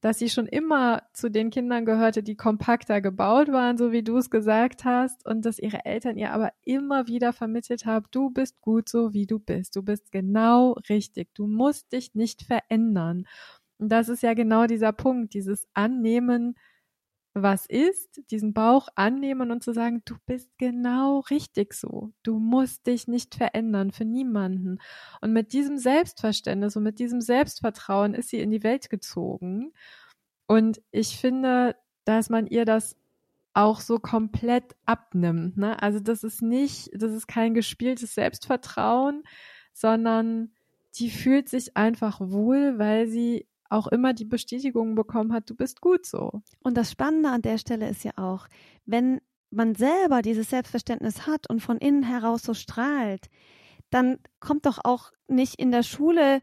Dass 0.01 0.19
sie 0.19 0.31
schon 0.31 0.47
immer 0.47 1.03
zu 1.13 1.31
den 1.31 1.51
Kindern 1.51 1.85
gehörte, 1.85 2.23
die 2.23 2.37
kompakter 2.37 3.01
gebaut 3.01 3.49
waren, 3.49 3.77
so 3.77 3.93
wie 3.93 4.03
du 4.03 4.17
es 4.17 4.31
gesagt 4.31 4.85
hast, 4.85 5.27
und 5.27 5.45
dass 5.45 5.59
ihre 5.59 5.85
Eltern 5.85 6.17
ihr 6.17 6.33
aber 6.33 6.53
immer 6.63 7.07
wieder 7.07 7.33
vermittelt 7.33 7.85
haben, 7.85 8.07
du 8.11 8.31
bist 8.31 8.61
gut 8.63 8.89
so, 8.89 9.13
wie 9.13 9.27
du 9.27 9.39
bist. 9.39 9.77
Du 9.77 9.83
bist 9.83 10.11
genau 10.11 10.73
richtig. 10.89 11.35
Du 11.35 11.47
musst 11.47 11.93
dich 11.93 12.15
nicht 12.15 12.43
verändern. 12.43 13.27
Und 13.79 13.91
das 13.91 14.09
ist 14.09 14.23
ja 14.23 14.35
genau 14.35 14.67
dieser 14.67 14.93
Punkt, 14.93 15.35
dieses 15.35 15.67
Annehmen, 15.75 16.55
was 17.35 17.67
ist, 17.67 18.21
diesen 18.31 18.53
Bauch 18.53 18.89
annehmen 18.97 19.51
und 19.51 19.63
zu 19.63 19.73
sagen, 19.73 20.03
du 20.05 20.17
bist 20.27 20.51
genau 20.59 21.21
richtig 21.31 21.75
so. 21.75 22.13
Du 22.23 22.39
musst 22.39 22.87
dich 22.87 23.07
nicht 23.07 23.37
verändern 23.37 23.93
für 23.93 24.05
niemanden. 24.05 24.79
Und 25.21 25.33
mit 25.33 25.53
diesem 25.53 25.79
Selbstverständnis 25.79 26.77
und 26.77 26.83
mit 26.83 26.99
diesem 26.99 27.21
Selbstvertrauen 27.21 28.15
ist 28.15 28.31
sie 28.31 28.41
in 28.41 28.51
die 28.51 28.65
Welt 28.65 28.91
gezogen. 28.91 29.73
Und 30.47 30.83
ich 30.91 31.19
finde, 31.19 31.77
dass 32.05 32.31
man 32.31 32.47
ihr 32.47 32.65
das 32.65 32.97
auch 33.53 33.81
so 33.81 33.99
komplett 33.99 34.77
abnimmt. 34.87 35.57
Ne? 35.57 35.81
Also 35.83 36.01
das 36.01 36.25
ist 36.25 36.43
nicht, 36.43 36.91
das 36.95 37.13
ist 37.13 37.29
kein 37.29 37.55
gespieltes 37.55 38.15
Selbstvertrauen, 38.15 39.23
sondern 39.73 40.53
die 40.97 41.11
fühlt 41.11 41.49
sich 41.49 41.77
einfach 41.77 42.21
wohl, 42.21 42.79
weil 42.79 43.07
sie 43.07 43.47
auch 43.71 43.87
immer 43.87 44.13
die 44.13 44.25
Bestätigung 44.25 44.95
bekommen 44.95 45.33
hat, 45.33 45.49
du 45.49 45.55
bist 45.55 45.81
gut 45.81 46.05
so. 46.05 46.43
Und 46.63 46.77
das 46.77 46.91
Spannende 46.91 47.31
an 47.31 47.43
der 47.43 47.59
Stelle 47.59 47.89
ist 47.89 48.05
ja 48.05 48.13
auch, 48.17 48.47
wenn 48.85 49.21
man 49.51 49.75
selber 49.75 50.23
dieses 50.23 50.51
Selbstverständnis 50.51 51.27
hat 51.27 51.49
und 51.49 51.61
von 51.61 51.79
innen 51.79 52.03
heraus 52.03 52.43
so 52.43 52.55
strahlt, 52.55 53.29
dann 53.91 54.19
kommt 54.39 54.67
doch 54.67 54.79
auch 54.85 55.13
nicht 55.29 55.57
in 55.57 55.73
der 55.73 55.83
Schule 55.83 56.41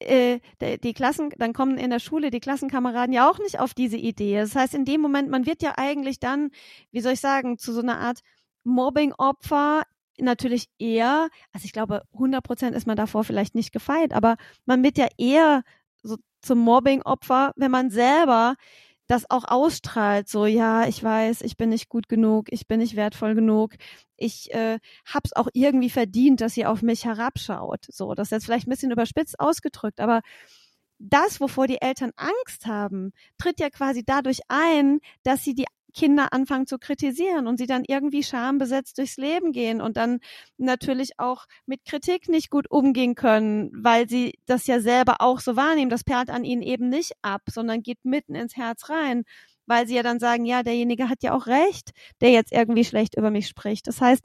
äh, 0.00 0.40
die 0.82 0.92
Klassen, 0.92 1.30
dann 1.38 1.52
kommen 1.52 1.78
in 1.78 1.90
der 1.90 1.98
Schule 1.98 2.30
die 2.30 2.40
Klassenkameraden 2.40 3.14
ja 3.14 3.30
auch 3.30 3.38
nicht 3.38 3.58
auf 3.58 3.72
diese 3.72 3.96
Idee. 3.96 4.38
Das 4.38 4.54
heißt, 4.54 4.74
in 4.74 4.84
dem 4.84 5.00
Moment, 5.00 5.30
man 5.30 5.46
wird 5.46 5.62
ja 5.62 5.74
eigentlich 5.76 6.20
dann, 6.20 6.50
wie 6.90 7.00
soll 7.00 7.12
ich 7.12 7.20
sagen, 7.20 7.58
zu 7.58 7.72
so 7.72 7.80
einer 7.80 7.98
Art 7.98 8.20
Mobbing-Opfer 8.64 9.84
natürlich 10.18 10.68
eher, 10.78 11.28
also 11.52 11.64
ich 11.64 11.72
glaube, 11.72 12.02
100 12.12 12.42
Prozent 12.42 12.76
ist 12.76 12.86
man 12.86 12.96
davor 12.96 13.24
vielleicht 13.24 13.54
nicht 13.54 13.72
gefeit, 13.72 14.12
aber 14.12 14.36
man 14.66 14.82
wird 14.82 14.98
ja 14.98 15.06
eher 15.16 15.62
zum 16.40 16.58
Mobbing-Opfer, 16.60 17.52
wenn 17.56 17.70
man 17.70 17.90
selber 17.90 18.54
das 19.08 19.30
auch 19.30 19.44
ausstrahlt, 19.44 20.28
so 20.28 20.44
ja, 20.44 20.86
ich 20.86 21.02
weiß, 21.02 21.40
ich 21.40 21.56
bin 21.56 21.70
nicht 21.70 21.88
gut 21.88 22.08
genug, 22.08 22.48
ich 22.50 22.66
bin 22.68 22.78
nicht 22.80 22.94
wertvoll 22.94 23.34
genug, 23.34 23.74
ich 24.18 24.52
äh, 24.52 24.78
hab's 25.06 25.32
auch 25.32 25.48
irgendwie 25.54 25.88
verdient, 25.90 26.42
dass 26.42 26.52
sie 26.54 26.66
auf 26.66 26.82
mich 26.82 27.06
herabschaut. 27.06 27.86
So, 27.88 28.14
das 28.14 28.28
ist 28.28 28.32
jetzt 28.32 28.44
vielleicht 28.44 28.66
ein 28.66 28.70
bisschen 28.70 28.90
überspitzt 28.92 29.40
ausgedrückt, 29.40 30.00
aber 30.00 30.20
das, 30.98 31.40
wovor 31.40 31.66
die 31.66 31.80
Eltern 31.80 32.12
Angst 32.16 32.66
haben, 32.66 33.12
tritt 33.38 33.60
ja 33.60 33.70
quasi 33.70 34.04
dadurch 34.04 34.40
ein, 34.48 35.00
dass 35.22 35.44
sie 35.44 35.54
die 35.54 35.66
Kinder 35.94 36.32
anfangen 36.32 36.66
zu 36.66 36.78
kritisieren 36.78 37.46
und 37.46 37.56
sie 37.58 37.66
dann 37.66 37.84
irgendwie 37.86 38.22
schambesetzt 38.22 38.98
durchs 38.98 39.16
Leben 39.16 39.52
gehen 39.52 39.80
und 39.80 39.96
dann 39.96 40.20
natürlich 40.56 41.18
auch 41.18 41.46
mit 41.66 41.84
Kritik 41.84 42.28
nicht 42.28 42.50
gut 42.50 42.70
umgehen 42.70 43.14
können, 43.14 43.70
weil 43.74 44.08
sie 44.08 44.38
das 44.46 44.66
ja 44.66 44.80
selber 44.80 45.16
auch 45.20 45.40
so 45.40 45.56
wahrnehmen. 45.56 45.90
Das 45.90 46.04
perlt 46.04 46.30
an 46.30 46.44
ihnen 46.44 46.62
eben 46.62 46.88
nicht 46.88 47.12
ab, 47.22 47.42
sondern 47.50 47.82
geht 47.82 48.04
mitten 48.04 48.34
ins 48.34 48.56
Herz 48.56 48.90
rein, 48.90 49.24
weil 49.66 49.86
sie 49.86 49.96
ja 49.96 50.02
dann 50.02 50.20
sagen, 50.20 50.44
ja, 50.44 50.62
derjenige 50.62 51.08
hat 51.08 51.22
ja 51.22 51.34
auch 51.34 51.46
recht, 51.46 51.90
der 52.20 52.30
jetzt 52.30 52.52
irgendwie 52.52 52.84
schlecht 52.84 53.16
über 53.16 53.30
mich 53.30 53.48
spricht. 53.48 53.86
Das 53.86 54.00
heißt, 54.00 54.24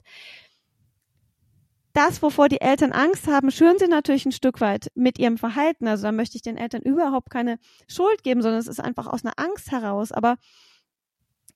das, 1.94 2.22
wovor 2.22 2.50
die 2.50 2.62
Eltern 2.62 2.92
Angst 2.92 3.28
haben, 3.28 3.52
schüren 3.52 3.78
sie 3.78 3.88
natürlich 3.88 4.26
ein 4.26 4.32
Stück 4.32 4.62
weit 4.62 4.92
mit 4.96 5.20
ihrem 5.20 5.38
Verhalten. 5.38 5.88
Also 5.88 6.04
da 6.04 6.12
möchte 6.12 6.36
ich 6.36 6.42
den 6.42 6.58
Eltern 6.58 6.82
überhaupt 6.82 7.30
keine 7.30 7.60
Schuld 7.88 8.24
geben, 8.24 8.42
sondern 8.42 8.60
es 8.60 8.68
ist 8.68 8.80
einfach 8.80 9.08
aus 9.08 9.24
einer 9.24 9.38
Angst 9.38 9.72
heraus. 9.72 10.12
Aber 10.12 10.38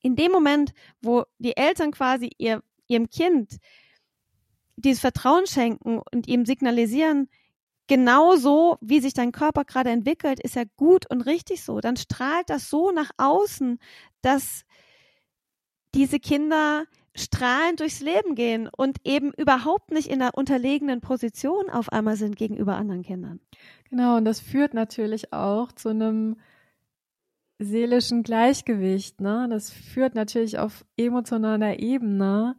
in 0.02 0.16
dem 0.16 0.32
Moment, 0.32 0.74
wo 1.02 1.24
die 1.40 1.58
Eltern 1.58 1.92
quasi 1.92 2.30
ihr, 2.38 2.62
ihrem 2.88 3.10
Kind 3.10 3.58
dieses 4.76 5.02
Vertrauen 5.02 5.48
schenken 5.48 6.00
und 6.12 6.28
ihm 6.28 6.46
signalisieren, 6.46 7.30
genauso 7.88 8.78
wie 8.80 9.00
sich 9.00 9.14
dein 9.14 9.32
Körper 9.32 9.66
gerade 9.66 9.90
entwickelt, 9.90 10.40
ist 10.40 10.56
er 10.56 10.66
gut 10.78 11.10
und 11.10 11.22
richtig 11.22 11.64
so, 11.64 11.80
dann 11.80 11.98
strahlt 11.98 12.50
das 12.50 12.70
so 12.70 12.92
nach 12.92 13.10
außen, 13.18 13.80
dass 14.22 14.66
diese 15.96 16.20
Kinder 16.20 16.86
strahlend 17.18 17.80
durchs 17.80 18.00
Leben 18.00 18.36
gehen 18.36 18.70
und 18.76 18.98
eben 19.04 19.34
überhaupt 19.34 19.92
nicht 19.92 20.08
in 20.08 20.22
einer 20.22 20.38
unterlegenen 20.38 21.02
Position 21.02 21.70
auf 21.70 21.92
einmal 21.92 22.16
sind 22.16 22.36
gegenüber 22.36 22.76
anderen 22.76 23.04
Kindern. 23.04 23.40
Genau, 23.90 24.18
und 24.18 24.26
das 24.26 24.40
führt 24.40 24.74
natürlich 24.74 25.34
auch 25.34 25.72
zu 25.72 25.90
einem 25.90 26.38
seelischen 27.60 28.24
Gleichgewicht, 28.24 29.20
ne? 29.20 29.48
Das 29.50 29.72
führt 29.72 30.14
natürlich 30.14 30.60
auf 30.60 30.86
emotionaler 30.96 31.80
Ebene 31.80 32.56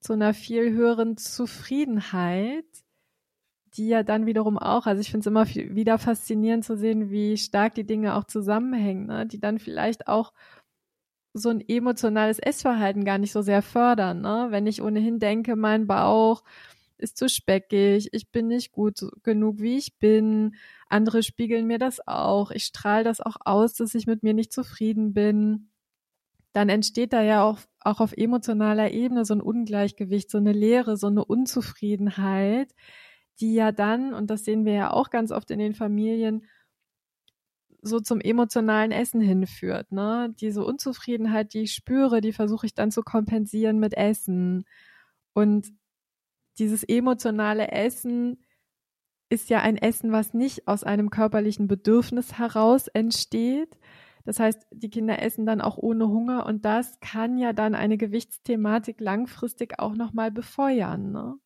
zu 0.00 0.14
einer 0.14 0.32
viel 0.32 0.70
höheren 0.72 1.16
Zufriedenheit, 1.16 2.64
die 3.74 3.88
ja 3.88 4.02
dann 4.02 4.26
wiederum 4.26 4.56
auch, 4.58 4.86
also 4.86 5.00
ich 5.00 5.10
finde 5.10 5.20
es 5.20 5.26
immer 5.26 5.46
wieder 5.46 5.98
faszinierend 5.98 6.64
zu 6.64 6.76
sehen, 6.76 7.10
wie 7.10 7.36
stark 7.36 7.74
die 7.74 7.86
Dinge 7.86 8.16
auch 8.16 8.24
zusammenhängen, 8.24 9.06
ne? 9.06 9.26
die 9.26 9.40
dann 9.40 9.58
vielleicht 9.58 10.08
auch 10.08 10.32
so 11.34 11.50
ein 11.50 11.60
emotionales 11.66 12.38
Essverhalten 12.38 13.04
gar 13.04 13.18
nicht 13.18 13.32
so 13.32 13.42
sehr 13.42 13.62
fördern, 13.62 14.20
ne? 14.22 14.48
Wenn 14.50 14.66
ich 14.66 14.82
ohnehin 14.82 15.18
denke, 15.18 15.56
mein 15.56 15.86
Bauch 15.86 16.42
ist 16.98 17.16
zu 17.16 17.28
speckig, 17.28 18.08
ich 18.12 18.30
bin 18.30 18.48
nicht 18.48 18.72
gut 18.72 19.00
genug, 19.22 19.60
wie 19.60 19.78
ich 19.78 19.98
bin, 19.98 20.56
andere 20.88 21.22
spiegeln 21.22 21.66
mir 21.66 21.78
das 21.78 22.06
auch, 22.06 22.50
ich 22.50 22.64
strahle 22.64 23.04
das 23.04 23.20
auch 23.20 23.36
aus, 23.44 23.74
dass 23.74 23.94
ich 23.94 24.06
mit 24.06 24.22
mir 24.24 24.34
nicht 24.34 24.52
zufrieden 24.52 25.14
bin, 25.14 25.70
dann 26.52 26.68
entsteht 26.68 27.12
da 27.12 27.22
ja 27.22 27.44
auch, 27.44 27.58
auch 27.80 28.00
auf 28.00 28.12
emotionaler 28.16 28.90
Ebene 28.92 29.24
so 29.24 29.34
ein 29.34 29.40
Ungleichgewicht, 29.40 30.30
so 30.30 30.38
eine 30.38 30.52
Leere, 30.52 30.96
so 30.96 31.06
eine 31.08 31.24
Unzufriedenheit, 31.24 32.74
die 33.40 33.54
ja 33.54 33.72
dann, 33.72 34.14
und 34.14 34.28
das 34.30 34.44
sehen 34.44 34.64
wir 34.64 34.72
ja 34.74 34.90
auch 34.92 35.10
ganz 35.10 35.30
oft 35.32 35.50
in 35.50 35.58
den 35.60 35.74
Familien, 35.74 36.46
so 37.80 38.00
zum 38.00 38.20
emotionalen 38.20 38.92
Essen 38.92 39.20
hinführt. 39.20 39.92
Ne? 39.92 40.34
Diese 40.40 40.64
Unzufriedenheit, 40.64 41.54
die 41.54 41.62
ich 41.62 41.72
spüre, 41.72 42.20
die 42.20 42.32
versuche 42.32 42.66
ich 42.66 42.74
dann 42.74 42.90
zu 42.90 43.02
kompensieren 43.02 43.78
mit 43.78 43.94
Essen. 43.96 44.64
Und 45.32 45.68
dieses 46.58 46.82
emotionale 46.82 47.70
Essen 47.70 48.44
ist 49.30 49.50
ja 49.50 49.60
ein 49.60 49.76
Essen, 49.76 50.12
was 50.12 50.34
nicht 50.34 50.66
aus 50.66 50.84
einem 50.84 51.10
körperlichen 51.10 51.68
Bedürfnis 51.68 52.38
heraus 52.38 52.88
entsteht. 52.88 53.78
Das 54.24 54.40
heißt, 54.40 54.66
die 54.72 54.90
Kinder 54.90 55.22
essen 55.22 55.46
dann 55.46 55.60
auch 55.60 55.78
ohne 55.78 56.08
Hunger 56.08 56.46
und 56.46 56.64
das 56.64 56.98
kann 57.00 57.38
ja 57.38 57.52
dann 57.52 57.74
eine 57.74 57.96
Gewichtsthematik 57.96 59.00
langfristig 59.00 59.78
auch 59.78 59.94
nochmal 59.94 60.30
befeuern. 60.30 61.12
Ne? 61.12 61.36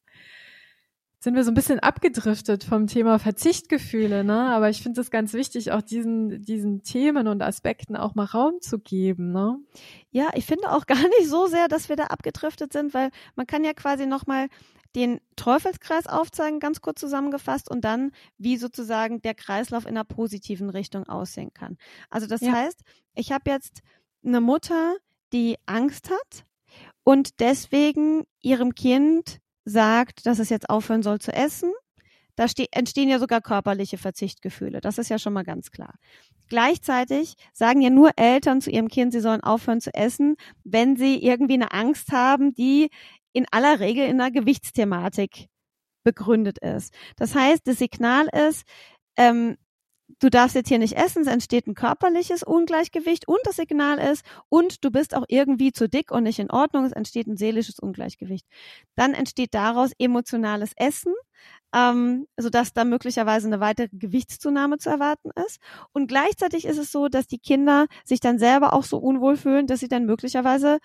Sind 1.22 1.36
wir 1.36 1.44
so 1.44 1.52
ein 1.52 1.54
bisschen 1.54 1.78
abgedriftet 1.78 2.64
vom 2.64 2.88
Thema 2.88 3.20
Verzichtgefühle, 3.20 4.24
ne? 4.24 4.50
Aber 4.50 4.70
ich 4.70 4.82
finde 4.82 5.00
es 5.00 5.12
ganz 5.12 5.34
wichtig, 5.34 5.70
auch 5.70 5.80
diesen, 5.80 6.42
diesen 6.42 6.82
Themen 6.82 7.28
und 7.28 7.42
Aspekten 7.42 7.96
auch 7.96 8.16
mal 8.16 8.24
Raum 8.24 8.60
zu 8.60 8.80
geben, 8.80 9.30
ne? 9.30 9.56
Ja, 10.10 10.30
ich 10.34 10.46
finde 10.46 10.72
auch 10.72 10.84
gar 10.86 11.00
nicht 11.00 11.28
so 11.28 11.46
sehr, 11.46 11.68
dass 11.68 11.88
wir 11.88 11.94
da 11.94 12.06
abgedriftet 12.06 12.72
sind, 12.72 12.92
weil 12.92 13.10
man 13.36 13.46
kann 13.46 13.62
ja 13.62 13.72
quasi 13.72 14.04
nochmal 14.04 14.48
den 14.96 15.20
Teufelskreis 15.36 16.08
aufzeigen, 16.08 16.58
ganz 16.58 16.80
kurz 16.80 16.98
zusammengefasst, 16.98 17.70
und 17.70 17.84
dann, 17.84 18.10
wie 18.36 18.56
sozusagen 18.56 19.22
der 19.22 19.34
Kreislauf 19.34 19.84
in 19.84 19.90
einer 19.90 20.04
positiven 20.04 20.70
Richtung 20.70 21.04
aussehen 21.04 21.54
kann. 21.54 21.78
Also 22.10 22.26
das 22.26 22.40
ja. 22.40 22.50
heißt, 22.50 22.80
ich 23.14 23.30
habe 23.30 23.48
jetzt 23.48 23.82
eine 24.24 24.40
Mutter, 24.40 24.96
die 25.32 25.56
Angst 25.66 26.10
hat 26.10 26.44
und 27.04 27.38
deswegen 27.38 28.24
ihrem 28.40 28.74
Kind 28.74 29.38
sagt, 29.64 30.26
dass 30.26 30.38
es 30.38 30.48
jetzt 30.48 30.68
aufhören 30.70 31.02
soll 31.02 31.20
zu 31.20 31.32
essen, 31.32 31.72
da 32.36 32.46
entstehen 32.72 33.08
ja 33.08 33.18
sogar 33.18 33.40
körperliche 33.40 33.98
Verzichtgefühle. 33.98 34.80
Das 34.80 34.98
ist 34.98 35.10
ja 35.10 35.18
schon 35.18 35.34
mal 35.34 35.44
ganz 35.44 35.70
klar. 35.70 35.94
Gleichzeitig 36.48 37.34
sagen 37.52 37.82
ja 37.82 37.90
nur 37.90 38.12
Eltern 38.16 38.60
zu 38.60 38.70
ihrem 38.70 38.88
Kind, 38.88 39.12
sie 39.12 39.20
sollen 39.20 39.42
aufhören 39.42 39.80
zu 39.80 39.92
essen, 39.94 40.36
wenn 40.64 40.96
sie 40.96 41.22
irgendwie 41.22 41.54
eine 41.54 41.72
Angst 41.72 42.10
haben, 42.12 42.54
die 42.54 42.88
in 43.32 43.46
aller 43.50 43.80
Regel 43.80 44.06
in 44.06 44.20
einer 44.20 44.30
Gewichtsthematik 44.30 45.48
begründet 46.04 46.58
ist. 46.58 46.92
Das 47.16 47.34
heißt, 47.34 47.66
das 47.66 47.78
Signal 47.78 48.28
ist, 48.48 48.64
ähm, 49.16 49.56
du 50.22 50.30
darfst 50.30 50.54
jetzt 50.54 50.68
hier 50.68 50.78
nicht 50.78 50.96
essen, 50.96 51.22
es 51.22 51.28
entsteht 51.28 51.66
ein 51.66 51.74
körperliches 51.74 52.42
Ungleichgewicht 52.42 53.26
und 53.26 53.40
das 53.44 53.56
Signal 53.56 53.98
ist, 53.98 54.24
und 54.48 54.84
du 54.84 54.90
bist 54.90 55.14
auch 55.16 55.24
irgendwie 55.28 55.72
zu 55.72 55.88
dick 55.88 56.12
und 56.12 56.22
nicht 56.22 56.38
in 56.38 56.50
Ordnung, 56.50 56.84
es 56.84 56.92
entsteht 56.92 57.26
ein 57.26 57.36
seelisches 57.36 57.78
Ungleichgewicht. 57.80 58.46
Dann 58.94 59.14
entsteht 59.14 59.54
daraus 59.54 59.90
emotionales 59.98 60.72
Essen, 60.76 61.14
ähm, 61.74 62.26
sodass 62.36 62.72
da 62.72 62.84
möglicherweise 62.84 63.48
eine 63.48 63.60
weitere 63.60 63.88
Gewichtszunahme 63.92 64.78
zu 64.78 64.90
erwarten 64.90 65.30
ist. 65.46 65.58
Und 65.92 66.06
gleichzeitig 66.06 66.66
ist 66.66 66.78
es 66.78 66.92
so, 66.92 67.08
dass 67.08 67.26
die 67.26 67.38
Kinder 67.38 67.86
sich 68.04 68.20
dann 68.20 68.38
selber 68.38 68.74
auch 68.74 68.84
so 68.84 68.98
unwohl 68.98 69.36
fühlen, 69.36 69.66
dass 69.66 69.80
sie 69.80 69.88
dann 69.88 70.06
möglicherweise 70.06 70.78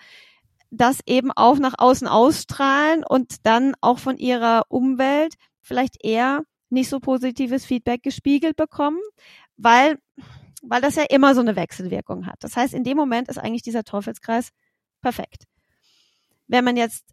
das 0.70 0.98
eben 1.06 1.30
auch 1.32 1.58
nach 1.58 1.74
außen 1.78 2.08
ausstrahlen 2.08 3.04
und 3.04 3.46
dann 3.46 3.74
auch 3.80 3.98
von 3.98 4.18
ihrer 4.18 4.64
Umwelt 4.68 5.34
vielleicht 5.62 6.04
eher 6.04 6.42
nicht 6.70 6.88
so 6.88 7.00
positives 7.00 7.64
Feedback 7.64 8.02
gespiegelt 8.02 8.56
bekommen, 8.56 9.00
weil, 9.56 9.98
weil 10.62 10.80
das 10.80 10.96
ja 10.96 11.04
immer 11.08 11.34
so 11.34 11.40
eine 11.40 11.56
Wechselwirkung 11.56 12.26
hat. 12.26 12.36
Das 12.40 12.56
heißt, 12.56 12.74
in 12.74 12.84
dem 12.84 12.96
Moment 12.96 13.28
ist 13.28 13.38
eigentlich 13.38 13.62
dieser 13.62 13.84
Teufelskreis 13.84 14.50
perfekt. 15.00 15.44
Wenn 16.46 16.64
man 16.64 16.76
jetzt 16.76 17.04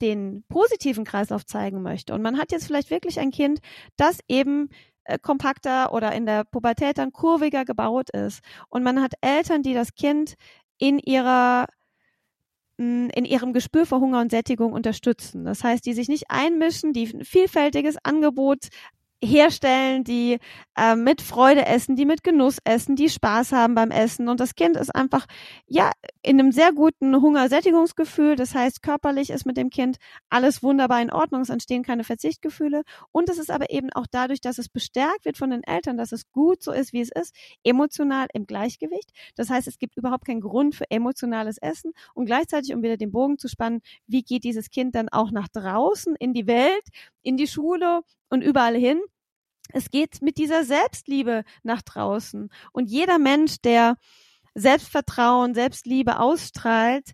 den 0.00 0.44
positiven 0.48 1.04
Kreislauf 1.04 1.46
zeigen 1.46 1.82
möchte 1.82 2.14
und 2.14 2.22
man 2.22 2.38
hat 2.38 2.52
jetzt 2.52 2.66
vielleicht 2.66 2.90
wirklich 2.90 3.20
ein 3.20 3.30
Kind, 3.30 3.60
das 3.96 4.18
eben 4.28 4.68
äh, 5.04 5.18
kompakter 5.18 5.92
oder 5.92 6.12
in 6.12 6.26
der 6.26 6.44
Pubertät 6.44 6.98
dann 6.98 7.12
kurviger 7.12 7.64
gebaut 7.64 8.10
ist 8.10 8.40
und 8.68 8.82
man 8.82 9.00
hat 9.00 9.14
Eltern, 9.20 9.62
die 9.62 9.74
das 9.74 9.94
Kind 9.94 10.34
in 10.78 10.98
ihrer 10.98 11.66
in 12.76 13.24
ihrem 13.24 13.52
Gespür 13.52 13.86
für 13.86 14.00
Hunger 14.00 14.20
und 14.20 14.30
Sättigung 14.30 14.72
unterstützen. 14.72 15.44
Das 15.44 15.62
heißt, 15.62 15.86
die 15.86 15.92
sich 15.92 16.08
nicht 16.08 16.24
einmischen, 16.28 16.92
die 16.92 17.06
ein 17.14 17.24
vielfältiges 17.24 17.96
Angebot 18.02 18.68
herstellen, 19.24 20.04
die 20.04 20.38
äh, 20.76 20.96
mit 20.96 21.22
Freude 21.22 21.66
essen, 21.66 21.96
die 21.96 22.04
mit 22.04 22.22
Genuss 22.22 22.58
essen, 22.64 22.96
die 22.96 23.08
Spaß 23.08 23.52
haben 23.52 23.74
beim 23.74 23.90
Essen. 23.90 24.28
Und 24.28 24.40
das 24.40 24.54
Kind 24.54 24.76
ist 24.76 24.94
einfach, 24.94 25.26
ja, 25.66 25.92
in 26.22 26.40
einem 26.40 26.52
sehr 26.52 26.72
guten 26.72 27.20
Hungersättigungsgefühl. 27.20 28.36
Das 28.36 28.54
heißt, 28.54 28.82
körperlich 28.82 29.30
ist 29.30 29.46
mit 29.46 29.56
dem 29.56 29.70
Kind 29.70 29.96
alles 30.28 30.62
wunderbar 30.62 31.00
in 31.00 31.12
Ordnung. 31.12 31.42
Es 31.42 31.50
entstehen 31.50 31.82
keine 31.82 32.04
Verzichtgefühle. 32.04 32.82
Und 33.12 33.28
es 33.28 33.38
ist 33.38 33.50
aber 33.50 33.70
eben 33.70 33.90
auch 33.92 34.06
dadurch, 34.10 34.40
dass 34.40 34.58
es 34.58 34.68
bestärkt 34.68 35.24
wird 35.24 35.38
von 35.38 35.50
den 35.50 35.62
Eltern, 35.64 35.96
dass 35.96 36.12
es 36.12 36.30
gut 36.30 36.62
so 36.62 36.72
ist, 36.72 36.92
wie 36.92 37.00
es 37.00 37.10
ist, 37.10 37.34
emotional 37.62 38.26
im 38.34 38.46
Gleichgewicht. 38.46 39.10
Das 39.36 39.50
heißt, 39.50 39.68
es 39.68 39.78
gibt 39.78 39.96
überhaupt 39.96 40.26
keinen 40.26 40.40
Grund 40.40 40.74
für 40.74 40.90
emotionales 40.90 41.58
Essen. 41.58 41.92
Und 42.14 42.26
gleichzeitig, 42.26 42.74
um 42.74 42.82
wieder 42.82 42.96
den 42.96 43.12
Bogen 43.12 43.38
zu 43.38 43.48
spannen, 43.48 43.80
wie 44.06 44.22
geht 44.22 44.44
dieses 44.44 44.70
Kind 44.70 44.94
dann 44.94 45.08
auch 45.08 45.30
nach 45.30 45.48
draußen 45.48 46.16
in 46.16 46.32
die 46.32 46.46
Welt, 46.46 46.84
in 47.22 47.36
die 47.36 47.46
Schule 47.46 48.02
und 48.28 48.42
überall 48.42 48.76
hin? 48.76 49.00
Es 49.72 49.90
geht 49.90 50.22
mit 50.22 50.38
dieser 50.38 50.64
Selbstliebe 50.64 51.44
nach 51.62 51.82
draußen. 51.82 52.50
Und 52.72 52.90
jeder 52.90 53.18
Mensch, 53.18 53.56
der 53.62 53.96
Selbstvertrauen, 54.54 55.54
Selbstliebe 55.54 56.18
ausstrahlt, 56.20 57.12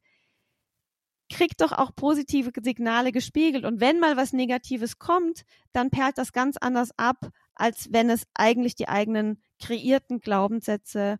kriegt 1.30 1.60
doch 1.60 1.72
auch 1.72 1.94
positive 1.94 2.50
Signale 2.62 3.12
gespiegelt. 3.12 3.64
Und 3.64 3.80
wenn 3.80 4.00
mal 4.00 4.16
was 4.16 4.32
Negatives 4.32 4.98
kommt, 4.98 5.44
dann 5.72 5.90
perlt 5.90 6.18
das 6.18 6.32
ganz 6.32 6.56
anders 6.56 6.90
ab, 6.98 7.30
als 7.54 7.92
wenn 7.92 8.10
es 8.10 8.26
eigentlich 8.34 8.74
die 8.74 8.88
eigenen 8.88 9.42
kreierten 9.60 10.18
Glaubenssätze 10.18 11.18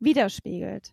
widerspiegelt. 0.00 0.92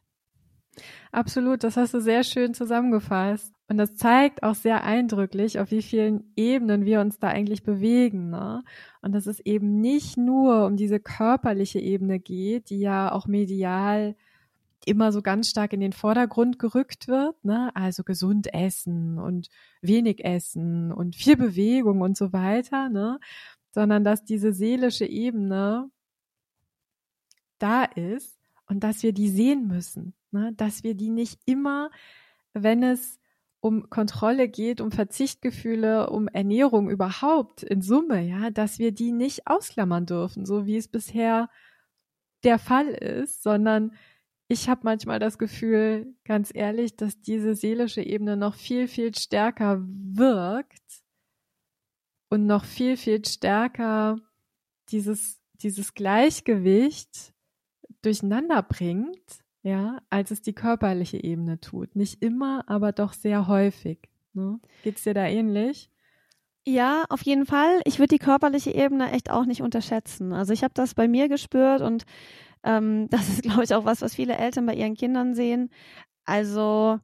Absolut, 1.11 1.63
das 1.63 1.77
hast 1.77 1.93
du 1.93 2.01
sehr 2.01 2.23
schön 2.23 2.53
zusammengefasst. 2.53 3.53
Und 3.67 3.77
das 3.77 3.95
zeigt 3.95 4.43
auch 4.43 4.55
sehr 4.55 4.83
eindrücklich, 4.83 5.59
auf 5.59 5.71
wie 5.71 5.81
vielen 5.81 6.31
Ebenen 6.35 6.85
wir 6.85 7.01
uns 7.01 7.19
da 7.19 7.27
eigentlich 7.27 7.63
bewegen. 7.63 8.29
Ne? 8.29 8.63
Und 9.01 9.13
dass 9.13 9.27
es 9.27 9.39
eben 9.39 9.81
nicht 9.81 10.17
nur 10.17 10.65
um 10.65 10.77
diese 10.77 10.99
körperliche 10.99 11.79
Ebene 11.79 12.19
geht, 12.19 12.69
die 12.69 12.79
ja 12.79 13.11
auch 13.11 13.27
medial 13.27 14.15
immer 14.85 15.11
so 15.11 15.21
ganz 15.21 15.49
stark 15.49 15.73
in 15.73 15.81
den 15.81 15.91
Vordergrund 15.91 16.59
gerückt 16.59 17.07
wird, 17.09 17.43
ne? 17.43 17.71
Also 17.75 18.03
gesund 18.03 18.53
essen 18.53 19.19
und 19.19 19.49
wenig 19.81 20.23
essen 20.23 20.93
und 20.93 21.15
viel 21.15 21.35
Bewegung 21.35 21.99
und 22.01 22.15
so 22.15 22.31
weiter, 22.31 22.87
ne? 22.87 23.19
Sondern 23.71 24.05
dass 24.05 24.23
diese 24.23 24.53
seelische 24.53 25.05
Ebene 25.05 25.89
da 27.59 27.83
ist 27.83 28.37
und 28.67 28.83
dass 28.83 29.03
wir 29.03 29.13
die 29.13 29.29
sehen 29.29 29.67
müssen, 29.67 30.13
ne? 30.38 30.54
Dass 30.54 30.84
wir 30.84 30.95
die 30.95 31.10
nicht 31.10 31.39
immer, 31.45 31.91
wenn 32.54 32.84
es 32.84 33.19
um 33.60 33.89
Kontrolle 33.89 34.47
geht, 34.47 34.82
um 34.82 34.91
Verzichtgefühle, 34.91 36.10
um 36.10 36.28
Ernährung 36.28 36.89
überhaupt 36.89 37.63
in 37.63 37.82
Summe, 37.82 38.21
ja, 38.21 38.50
dass 38.52 38.80
wir 38.80 38.91
die 38.91 39.12
nicht 39.12 39.47
ausklammern 39.47 40.06
dürfen, 40.06 40.45
so 40.45 40.65
wie 40.65 40.78
es 40.78 40.88
bisher 40.88 41.50
der 42.43 42.60
Fall 42.60 42.88
ist, 42.88 43.43
sondern 43.43 43.93
ich 44.47 44.69
habe 44.69 44.82
manchmal 44.84 45.19
das 45.19 45.38
Gefühl, 45.38 46.15
ganz 46.23 46.52
ehrlich, 46.54 46.95
dass 46.95 47.19
diese 47.19 47.56
seelische 47.56 48.02
Ebene 48.02 48.38
noch 48.38 48.56
viel, 48.56 48.88
viel 48.88 49.13
stärker 49.13 49.82
wirkt 49.82 51.04
und 52.30 52.45
noch 52.45 52.63
viel, 52.63 52.95
viel 52.95 53.26
stärker 53.26 54.17
dieses, 54.89 55.41
dieses 55.56 55.93
Gleichgewicht 55.93 57.34
durcheinander 58.02 58.62
bringt 58.62 59.43
ja, 59.67 59.97
als 60.10 60.32
es 60.32 60.41
die 60.41 60.53
körperliche 60.53 61.21
Ebene 61.21 61.60
tut. 61.60 61.93
Nicht 61.93 62.23
immer, 62.23 62.63
aber 62.67 62.93
doch 62.93 63.12
sehr 63.12 63.47
häufig. 63.47 63.99
Ne? 64.32 64.62
Geht's 64.82 65.03
dir 65.03 65.13
da 65.13 65.25
ähnlich? 65.25 65.89
Ja, 66.65 67.03
auf 67.10 67.21
jeden 67.23 67.45
Fall. 67.45 67.82
Ich 67.84 67.99
würde 67.99 68.15
die 68.15 68.23
körperliche 68.23 68.71
Ebene 68.71 69.12
echt 69.12 69.30
auch 69.30 69.45
nicht 69.45 69.62
unterschätzen. 69.62 70.32
Also 70.32 70.53
ich 70.53 70.63
habe 70.63 70.73
das 70.73 70.93
bei 70.93 71.10
mir 71.10 71.27
gespürt 71.27 71.82
und 71.82 72.06
ähm, 72.63 73.08
das 73.12 73.27
ist, 73.27 73.43
glaube 73.43 73.65
ich, 73.65 73.75
auch 73.75 73.84
was, 73.84 74.01
was 74.01 74.15
viele 74.15 74.38
Eltern 74.38 74.65
bei 74.65 74.73
ihren 74.73 74.95
Kindern 74.95 75.36
sehen. 75.36 75.69
Also 76.23 76.99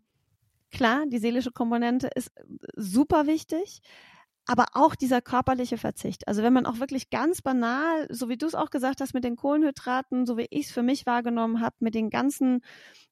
klar, 0.71 1.03
die 1.07 1.19
seelische 1.19 1.51
Komponente 1.51 2.09
ist 2.15 2.31
super 2.77 3.27
wichtig 3.27 3.81
aber 4.45 4.65
auch 4.73 4.95
dieser 4.95 5.21
körperliche 5.21 5.77
Verzicht. 5.77 6.27
Also 6.27 6.43
wenn 6.43 6.51
man 6.51 6.65
auch 6.65 6.79
wirklich 6.79 7.09
ganz 7.09 7.41
banal, 7.41 8.07
so 8.09 8.27
wie 8.27 8.37
du 8.37 8.45
es 8.45 8.55
auch 8.55 8.71
gesagt 8.71 8.99
hast 8.99 9.13
mit 9.13 9.23
den 9.23 9.37
Kohlenhydraten, 9.37 10.25
so 10.25 10.37
wie 10.37 10.47
ich 10.49 10.65
es 10.67 10.71
für 10.71 10.83
mich 10.83 11.05
wahrgenommen 11.05 11.61
habe, 11.61 11.75
mit 11.79 11.95
den 11.95 12.09
ganzen, 12.09 12.59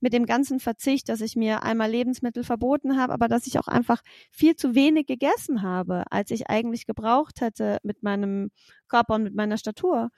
mit 0.02 0.12
dem 0.12 0.26
ganzen 0.26 0.60
Verzicht, 0.60 1.08
dass 1.08 1.22
ich 1.22 1.38
mir 1.38 1.64
einmal 1.64 1.90
Lebensmittel 1.90 2.44
verboten 2.44 3.00
habe, 3.00 3.14
aber 3.14 3.30
dass 3.30 3.48
ich 3.48 3.60
auch 3.60 3.68
einfach 3.68 4.02
viel 4.30 4.58
zu 4.58 4.76
wenig 4.76 5.08
gegessen 5.08 5.62
habe, 5.62 6.04
als 6.12 6.32
ich 6.32 6.50
eigentlich 6.50 6.86
gebraucht 6.86 7.40
hätte 7.40 7.78
mit 7.84 8.04
meinem 8.04 8.52
Körper 8.90 9.16
und 9.16 9.24
mit 9.24 9.36
meiner 9.36 9.58
Statur. 9.58 10.10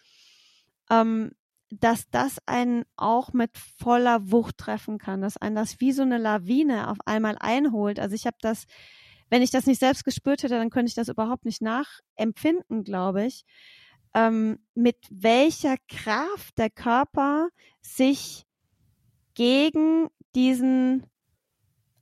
Ähm, 0.89 1.31
dass 1.69 2.09
das 2.09 2.37
einen 2.45 2.83
auch 2.97 3.33
mit 3.33 3.57
voller 3.57 4.31
Wucht 4.31 4.57
treffen 4.57 4.99
kann, 4.99 5.21
dass 5.21 5.37
einen 5.37 5.55
das 5.55 5.79
wie 5.79 5.91
so 5.91 6.03
eine 6.03 6.19
Lawine 6.19 6.89
auf 6.89 6.97
einmal 7.05 7.35
einholt. 7.39 7.99
Also 7.99 8.15
ich 8.15 8.27
habe 8.27 8.37
das 8.41 8.65
wenn 9.29 9.41
ich 9.41 9.51
das 9.51 9.65
nicht 9.65 9.79
selbst 9.79 10.05
gespürt 10.05 10.43
hätte, 10.43 10.55
dann 10.55 10.69
könnte 10.69 10.89
ich 10.89 10.95
das 10.95 11.07
überhaupt 11.07 11.45
nicht 11.45 11.61
nachempfinden, 11.61 12.83
glaube 12.83 13.25
ich, 13.25 13.45
ähm, 14.13 14.59
mit 14.75 14.97
welcher 15.09 15.75
Kraft 15.87 16.57
der 16.57 16.69
Körper 16.69 17.49
sich 17.81 18.45
gegen 19.33 20.07
diesen 20.35 21.05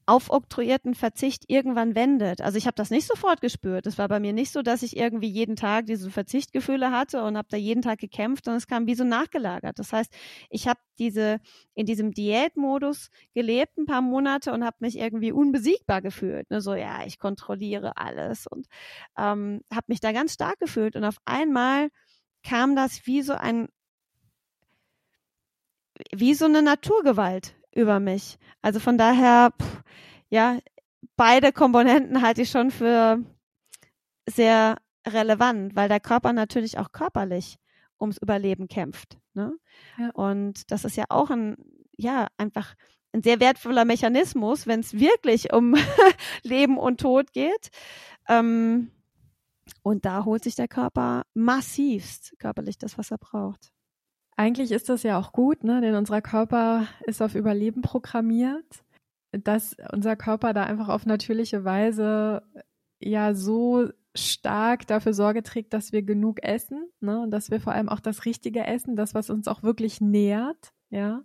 aufoktroyierten 0.06 0.96
Verzicht 0.96 1.44
irgendwann 1.48 1.96
wendet. 1.96 2.42
Also 2.42 2.58
ich 2.58 2.66
habe 2.66 2.76
das 2.76 2.90
nicht 2.90 3.08
sofort 3.08 3.42
gespürt. 3.42 3.86
Es 3.86 3.98
war 3.98 4.08
bei 4.08 4.20
mir 4.20 4.34
nicht 4.34 4.52
so, 4.52 4.62
dass 4.62 4.84
ich 4.84 4.98
irgendwie 4.98 5.30
jeden 5.30 5.56
Tag 5.56 5.86
diese 5.86 6.10
Verzichtgefühle 6.10 6.92
hatte 6.92 7.24
und 7.24 7.38
habe 7.38 7.48
da 7.50 7.58
jeden 7.58 7.82
Tag 7.82 8.00
gekämpft 8.00 8.48
und 8.48 8.56
es 8.56 8.68
kam 8.68 8.88
wie 8.88 8.96
so 8.96 9.04
nachgelagert. 9.04 9.78
Das 9.80 9.94
heißt, 9.94 10.12
ich 10.50 10.68
habe 10.68 10.80
diese 11.00 11.40
in 11.74 11.86
diesem 11.86 12.12
Diätmodus 12.12 13.10
gelebt 13.34 13.78
ein 13.78 13.86
paar 13.86 14.02
Monate 14.02 14.52
und 14.54 14.66
habe 14.66 14.78
mich 14.80 14.98
irgendwie 14.98 15.32
unbesiegbar 15.32 16.02
gefühlt. 16.02 16.50
Ne? 16.50 16.62
So 16.62 16.74
ja, 16.74 17.06
ich 17.06 17.20
kontrolliere 17.20 17.98
alles 17.98 18.48
und 18.48 18.68
ähm, 19.18 19.62
habe 19.72 19.86
mich 19.88 20.00
da 20.00 20.12
ganz 20.12 20.34
stark 20.34 20.60
gefühlt 20.60 20.96
und 20.96 21.06
auf 21.06 21.18
einmal 21.26 21.90
kam 22.44 22.76
das 22.76 23.06
wie 23.06 23.22
so 23.22 23.34
ein 23.34 23.68
wie 26.12 26.34
so 26.34 26.46
eine 26.46 26.62
Naturgewalt 26.62 27.56
über 27.74 28.00
mich. 28.00 28.38
Also 28.62 28.80
von 28.80 28.98
daher, 28.98 29.52
pff, 29.60 29.84
ja, 30.30 30.60
beide 31.16 31.52
Komponenten 31.52 32.22
halte 32.22 32.42
ich 32.42 32.50
schon 32.50 32.72
für 32.72 33.20
sehr 34.28 34.78
relevant, 35.08 35.76
weil 35.76 35.90
der 35.90 36.00
Körper 36.00 36.34
natürlich 36.34 36.78
auch 36.78 36.92
körperlich 36.92 37.58
ums 38.00 38.18
Überleben 38.18 38.68
kämpft. 38.68 39.20
Ne? 39.34 39.54
Ja. 39.98 40.10
Und 40.12 40.72
das 40.72 40.86
ist 40.86 40.96
ja 40.96 41.06
auch 41.10 41.30
ein, 41.30 41.56
ja, 41.98 42.28
einfach 42.38 42.76
ein 43.14 43.24
sehr 43.24 43.40
wertvoller 43.40 43.86
Mechanismus, 43.86 44.68
wenn 44.68 44.80
es 44.80 44.94
wirklich 44.94 45.54
um 45.54 45.76
Leben 46.44 46.78
und 46.78 47.02
Tod 47.02 47.34
geht. 47.34 47.70
Ähm, 48.28 48.92
und 49.84 50.06
da 50.06 50.26
holt 50.26 50.44
sich 50.44 50.56
der 50.56 50.68
Körper 50.68 51.24
massivst 51.34 52.36
körperlich 52.40 52.78
das, 52.78 52.98
was 52.98 53.12
er 53.12 53.18
braucht. 53.18 53.72
Eigentlich 54.38 54.72
ist 54.72 54.89
das 54.89 55.04
ja 55.04 55.20
auch 55.20 55.34
gut, 55.34 55.63
ne? 55.63 55.82
denn 55.82 55.96
unser 55.96 56.22
Körper 56.22 56.88
ist 57.06 57.22
auf 57.22 57.36
Überleben 57.36 57.82
programmiert, 57.82 58.84
dass 59.32 59.76
unser 59.91 60.15
Körper 60.15 60.54
da 60.54 60.63
einfach 60.63 60.89
auf 60.89 61.06
natürliche 61.06 61.63
Weise 61.63 62.41
ja 63.00 63.34
so 63.34 63.89
stark 64.15 64.88
dafür 64.88 65.13
Sorge 65.13 65.44
trägt, 65.44 65.74
dass 65.74 65.91
wir 65.91 66.04
genug 66.04 66.44
essen 66.44 66.89
ne? 67.00 67.22
und 67.22 67.32
dass 67.32 67.52
wir 67.52 67.62
vor 67.62 67.74
allem 67.74 67.89
auch 67.89 68.00
das 68.00 68.26
Richtige 68.26 68.65
essen, 68.65 68.96
das, 68.96 69.13
was 69.13 69.30
uns 69.30 69.48
auch 69.48 69.63
wirklich 69.63 70.02
nährt. 70.02 70.74
Ja. 70.89 71.24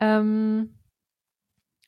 Ähm, 0.00 0.74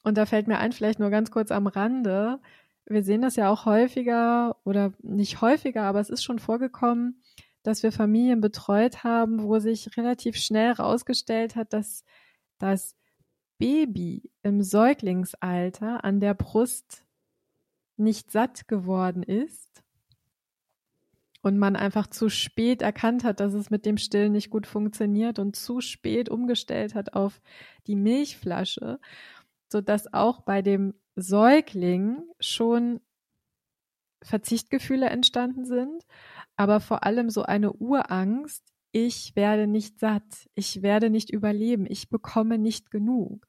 und 0.03 0.17
da 0.17 0.27
fällt 0.27 0.47
mir 0.47 0.59
ein, 0.59 0.73
vielleicht 0.73 1.01
nur 1.01 1.11
ganz 1.11 1.31
kurz 1.31 1.51
am 1.51 1.67
Rande, 1.67 2.41
wir 2.87 3.03
sehen 3.03 3.23
das 3.23 3.37
ja 3.37 3.51
auch 3.51 3.67
häufiger 3.67 4.57
oder 4.65 4.93
nicht 5.03 5.41
häufiger, 5.41 5.83
aber 5.83 6.01
es 6.01 6.11
ist 6.11 6.23
schon 6.23 6.39
vorgekommen, 6.39 7.21
dass 7.67 7.83
wir 7.83 7.91
Familien 7.91 8.41
betreut 8.41 9.03
haben, 9.03 9.43
wo 9.43 9.59
sich 9.59 9.97
relativ 9.97 10.37
schnell 10.37 10.77
herausgestellt 10.77 11.57
hat, 11.57 11.73
dass 11.73 12.05
das 12.59 12.95
Baby 13.59 14.31
im 14.43 14.63
Säuglingsalter 14.63 16.05
an 16.05 16.21
der 16.21 16.35
Brust 16.35 17.05
nicht 17.97 18.31
satt 18.31 18.69
geworden 18.69 19.23
ist 19.23 19.83
und 21.43 21.59
man 21.59 21.75
einfach 21.75 22.07
zu 22.07 22.29
spät 22.29 22.83
erkannt 22.83 23.25
hat, 23.25 23.41
dass 23.41 23.55
es 23.55 23.71
mit 23.71 23.85
dem 23.85 23.97
Stillen 23.97 24.33
nicht 24.33 24.51
gut 24.51 24.67
funktioniert 24.67 25.39
und 25.39 25.57
zu 25.57 25.81
spät 25.81 26.29
umgestellt 26.29 26.95
hat 26.95 27.15
auf 27.15 27.41
die 27.87 27.97
Milchflasche, 27.97 29.01
so 29.73 29.81
dass 29.81 30.13
auch 30.13 30.43
bei 30.43 30.63
dem 30.63 30.95
Säugling 31.17 32.23
schon 32.39 33.01
Verzichtgefühle 34.23 35.09
entstanden 35.09 35.65
sind 35.65 36.05
aber 36.57 36.81
vor 36.81 37.05
allem 37.05 37.31
so 37.31 37.43
eine 37.43 37.73
Urangst, 37.73 38.65
ich 38.93 39.37
werde 39.37 39.67
nicht 39.67 40.01
satt, 40.01 40.49
ich 40.55 40.83
werde 40.83 41.11
nicht 41.11 41.31
überleben, 41.31 41.87
ich 41.87 42.09
bekomme 42.09 42.59
nicht 42.59 42.91
genug. 42.91 43.47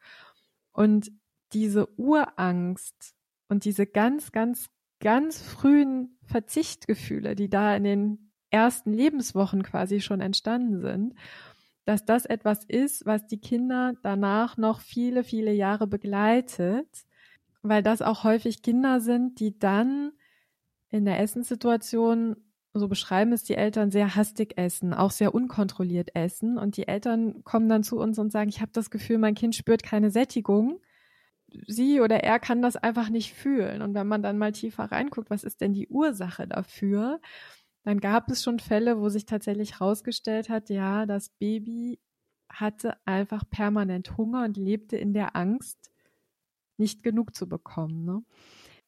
Und 0.74 1.12
diese 1.54 1.88
Urangst 1.98 3.16
und 3.48 3.64
diese 3.64 3.88
ganz, 3.88 4.34
ganz, 4.34 4.68
ganz 5.00 5.42
frühen 5.42 6.18
Verzichtgefühle, 6.26 7.36
die 7.36 7.50
da 7.50 7.76
in 7.76 7.86
den 7.86 8.32
ersten 8.50 8.92
Lebenswochen 8.92 9.64
quasi 9.64 10.02
schon 10.02 10.20
entstanden 10.20 10.82
sind, 10.82 11.16
dass 11.86 12.04
das 12.04 12.26
etwas 12.26 12.66
ist, 12.66 13.06
was 13.06 13.26
die 13.26 13.40
Kinder 13.40 13.94
danach 14.04 14.58
noch 14.58 14.82
viele, 14.82 15.24
viele 15.24 15.54
Jahre 15.54 15.88
begleitet, 15.88 16.90
weil 17.62 17.82
das 17.84 18.02
auch 18.02 18.26
häufig 18.26 18.62
Kinder 18.62 19.00
sind, 19.00 19.40
die 19.40 19.58
dann 19.58 20.12
in 20.90 21.06
der 21.06 21.20
Essenssituation 21.20 22.38
so 22.80 22.88
beschreiben 22.88 23.34
es 23.34 23.44
die 23.44 23.56
Eltern 23.56 23.92
sehr 23.92 24.16
hastig 24.16 24.58
essen, 24.58 24.94
auch 24.94 25.12
sehr 25.12 25.34
unkontrolliert 25.34 26.16
essen. 26.16 26.58
Und 26.58 26.78
die 26.78 26.88
Eltern 26.88 27.44
kommen 27.44 27.70
dann 27.70 27.84
zu 27.84 27.98
uns 28.00 28.20
und 28.20 28.32
sagen, 28.32 28.50
ich 28.50 28.62
habe 28.62 28.72
das 28.74 28.90
Gefühl, 28.90 29.18
mein 29.18 29.36
Kind 29.36 29.56
spürt 29.56 29.84
keine 29.84 30.12
Sättigung. 30.12 30.80
Sie 31.66 32.02
oder 32.02 32.24
er 32.24 32.40
kann 32.40 32.62
das 32.62 32.76
einfach 32.76 33.10
nicht 33.10 33.34
fühlen. 33.34 33.82
Und 33.82 33.94
wenn 33.94 34.08
man 34.08 34.22
dann 34.22 34.38
mal 34.38 34.52
tiefer 34.52 34.86
reinguckt, 34.86 35.30
was 35.30 35.44
ist 35.44 35.62
denn 35.62 35.74
die 35.74 35.88
Ursache 35.88 36.48
dafür? 36.48 37.20
Dann 37.84 38.00
gab 38.00 38.30
es 38.30 38.44
schon 38.44 38.60
Fälle, 38.60 39.00
wo 39.00 39.10
sich 39.10 39.26
tatsächlich 39.26 39.80
herausgestellt 39.80 40.50
hat, 40.50 40.70
ja, 40.70 41.06
das 41.06 41.30
Baby 41.30 42.00
hatte 42.50 42.98
einfach 43.06 43.44
permanent 43.50 44.18
Hunger 44.18 44.44
und 44.44 44.58
lebte 44.58 44.98
in 44.98 45.14
der 45.14 45.36
Angst, 45.36 45.92
nicht 46.78 47.02
genug 47.02 47.34
zu 47.34 47.48
bekommen. 47.48 48.06
Ne? 48.06 48.24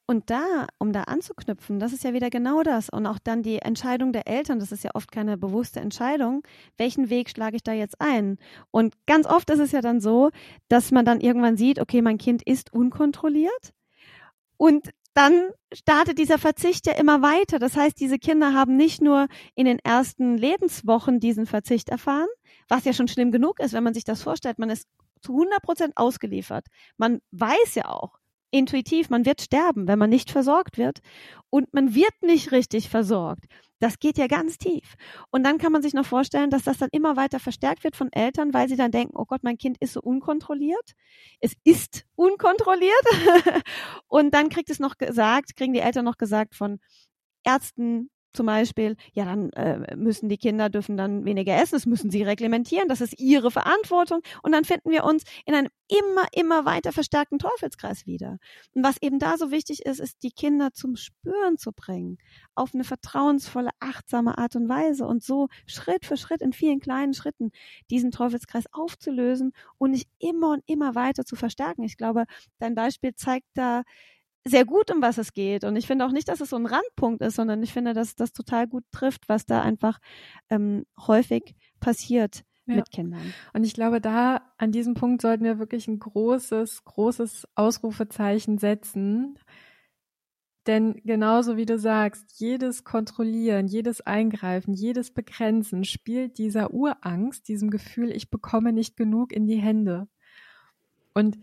Und 0.09 0.31
da, 0.31 0.65
um 0.79 0.91
da 0.91 1.03
anzuknüpfen, 1.03 1.77
das 1.77 1.93
ist 1.93 2.03
ja 2.03 2.13
wieder 2.13 2.31
genau 2.31 2.63
das. 2.63 2.89
Und 2.89 3.05
auch 3.05 3.19
dann 3.23 3.43
die 3.43 3.59
Entscheidung 3.59 4.11
der 4.11 4.27
Eltern, 4.27 4.57
das 4.57 4.71
ist 4.71 4.83
ja 4.83 4.89
oft 4.95 5.11
keine 5.11 5.37
bewusste 5.37 5.81
Entscheidung, 5.81 6.41
welchen 6.77 7.11
Weg 7.11 7.29
schlage 7.29 7.57
ich 7.57 7.61
da 7.61 7.73
jetzt 7.73 8.01
ein? 8.01 8.39
Und 8.71 8.95
ganz 9.05 9.27
oft 9.27 9.51
ist 9.51 9.59
es 9.59 9.71
ja 9.71 9.81
dann 9.81 10.01
so, 10.01 10.31
dass 10.67 10.89
man 10.89 11.05
dann 11.05 11.21
irgendwann 11.21 11.57
sieht, 11.57 11.77
okay, 11.77 12.01
mein 12.01 12.17
Kind 12.17 12.41
ist 12.41 12.73
unkontrolliert. 12.73 13.75
Und 14.57 14.89
dann 15.13 15.51
startet 15.71 16.17
dieser 16.17 16.39
Verzicht 16.39 16.87
ja 16.87 16.93
immer 16.93 17.21
weiter. 17.21 17.59
Das 17.59 17.77
heißt, 17.77 17.99
diese 17.99 18.17
Kinder 18.17 18.55
haben 18.55 18.77
nicht 18.77 19.03
nur 19.03 19.27
in 19.53 19.65
den 19.65 19.77
ersten 19.77 20.37
Lebenswochen 20.37 21.19
diesen 21.19 21.45
Verzicht 21.45 21.87
erfahren, 21.87 22.29
was 22.67 22.83
ja 22.83 22.93
schon 22.93 23.07
schlimm 23.07 23.31
genug 23.31 23.59
ist, 23.59 23.73
wenn 23.73 23.83
man 23.83 23.93
sich 23.93 24.05
das 24.05 24.23
vorstellt. 24.23 24.57
Man 24.57 24.71
ist 24.71 24.87
zu 25.21 25.33
100 25.33 25.61
Prozent 25.61 25.97
ausgeliefert. 25.97 26.65
Man 26.97 27.19
weiß 27.29 27.75
ja 27.75 27.89
auch, 27.89 28.18
intuitiv, 28.51 29.09
man 29.09 29.25
wird 29.25 29.41
sterben, 29.41 29.88
wenn 29.88 29.99
man 29.99 30.09
nicht 30.09 30.31
versorgt 30.31 30.77
wird. 30.77 30.99
Und 31.49 31.73
man 31.73 31.95
wird 31.95 32.13
nicht 32.21 32.51
richtig 32.51 32.89
versorgt. 32.89 33.45
Das 33.79 33.99
geht 33.99 34.17
ja 34.17 34.27
ganz 34.27 34.57
tief. 34.57 34.95
Und 35.31 35.43
dann 35.43 35.57
kann 35.57 35.71
man 35.71 35.81
sich 35.81 35.93
noch 35.93 36.05
vorstellen, 36.05 36.49
dass 36.49 36.63
das 36.63 36.77
dann 36.77 36.89
immer 36.91 37.15
weiter 37.15 37.39
verstärkt 37.39 37.83
wird 37.83 37.95
von 37.95 38.12
Eltern, 38.12 38.53
weil 38.53 38.67
sie 38.67 38.75
dann 38.75 38.91
denken, 38.91 39.15
oh 39.15 39.25
Gott, 39.25 39.43
mein 39.43 39.57
Kind 39.57 39.77
ist 39.79 39.93
so 39.93 40.01
unkontrolliert. 40.01 40.93
Es 41.39 41.53
ist 41.63 42.05
unkontrolliert. 42.15 42.91
und 44.07 44.33
dann 44.33 44.49
kriegt 44.49 44.69
es 44.69 44.79
noch 44.79 44.97
gesagt, 44.97 45.55
kriegen 45.55 45.73
die 45.73 45.79
Eltern 45.79 46.05
noch 46.05 46.17
gesagt 46.17 46.55
von 46.55 46.79
Ärzten, 47.43 48.09
zum 48.33 48.45
Beispiel, 48.45 48.95
ja, 49.13 49.25
dann 49.25 49.49
äh, 49.53 49.95
müssen 49.95 50.29
die 50.29 50.37
Kinder 50.37 50.69
dürfen 50.69 50.97
dann 50.97 51.25
weniger 51.25 51.55
essen, 51.55 51.75
das 51.75 51.85
müssen 51.85 52.11
sie 52.11 52.23
reglementieren, 52.23 52.87
das 52.87 53.01
ist 53.01 53.19
ihre 53.19 53.49
Verantwortung. 53.49 54.21
Und 54.43 54.51
dann 54.51 54.65
finden 54.65 54.91
wir 54.91 55.03
uns 55.03 55.23
in 55.45 55.55
einem 55.55 55.69
immer, 55.87 56.27
immer 56.33 56.65
weiter 56.65 56.91
verstärkten 56.91 57.39
Teufelskreis 57.39 58.05
wieder. 58.05 58.37
Und 58.73 58.83
was 58.83 59.01
eben 59.01 59.17
da 59.17 59.37
so 59.37 59.51
wichtig 59.51 59.85
ist, 59.85 59.99
ist, 59.99 60.21
die 60.21 60.31
Kinder 60.31 60.71
zum 60.73 60.95
Spüren 60.95 61.57
zu 61.57 61.71
bringen, 61.71 62.17
auf 62.53 62.73
eine 62.73 62.83
vertrauensvolle, 62.83 63.71
achtsame 63.79 64.37
Art 64.37 64.55
und 64.55 64.69
Weise 64.69 65.07
und 65.07 65.23
so 65.23 65.47
Schritt 65.65 66.05
für 66.05 66.17
Schritt 66.17 66.41
in 66.41 66.53
vielen 66.53 66.79
kleinen 66.79 67.13
Schritten 67.13 67.51
diesen 67.89 68.11
Teufelskreis 68.11 68.65
aufzulösen 68.71 69.53
und 69.77 69.91
nicht 69.91 70.07
immer 70.19 70.51
und 70.51 70.63
immer 70.67 70.93
weiter 70.93 71.25
zu 71.25 71.35
verstärken. 71.35 71.83
Ich 71.83 71.97
glaube, 71.97 72.25
dein 72.59 72.75
Beispiel 72.75 73.15
zeigt 73.15 73.47
da, 73.55 73.83
sehr 74.49 74.65
gut, 74.65 74.91
um 74.91 75.01
was 75.01 75.17
es 75.17 75.33
geht. 75.33 75.63
Und 75.63 75.75
ich 75.75 75.88
finde 75.88 76.05
auch 76.05 76.12
nicht, 76.12 76.27
dass 76.27 76.41
es 76.41 76.49
so 76.49 76.55
ein 76.55 76.65
Randpunkt 76.65 77.21
ist, 77.21 77.35
sondern 77.35 77.62
ich 77.63 77.73
finde, 77.73 77.93
dass 77.93 78.15
das 78.15 78.33
total 78.33 78.67
gut 78.67 78.83
trifft, 78.91 79.29
was 79.29 79.45
da 79.45 79.62
einfach 79.62 79.99
ähm, 80.49 80.85
häufig 80.97 81.55
passiert 81.79 82.43
ja. 82.65 82.75
mit 82.75 82.91
Kindern. 82.91 83.33
Und 83.53 83.63
ich 83.63 83.73
glaube, 83.73 84.01
da 84.01 84.41
an 84.57 84.71
diesem 84.71 84.93
Punkt 84.93 85.21
sollten 85.21 85.43
wir 85.43 85.59
wirklich 85.59 85.88
ein 85.88 85.99
großes, 85.99 86.83
großes 86.85 87.47
Ausrufezeichen 87.55 88.57
setzen. 88.57 89.38
Denn 90.67 91.01
genauso 91.03 91.57
wie 91.57 91.65
du 91.65 91.79
sagst, 91.79 92.39
jedes 92.39 92.83
Kontrollieren, 92.83 93.67
jedes 93.67 94.01
Eingreifen, 94.01 94.73
jedes 94.73 95.12
Begrenzen 95.12 95.83
spielt 95.83 96.38
dieser 96.38 96.73
Urangst, 96.73 97.47
diesem 97.47 97.69
Gefühl, 97.71 98.12
ich 98.12 98.29
bekomme 98.29 98.71
nicht 98.71 98.95
genug 98.95 99.31
in 99.31 99.47
die 99.47 99.57
Hände. 99.57 100.07
Und 101.13 101.39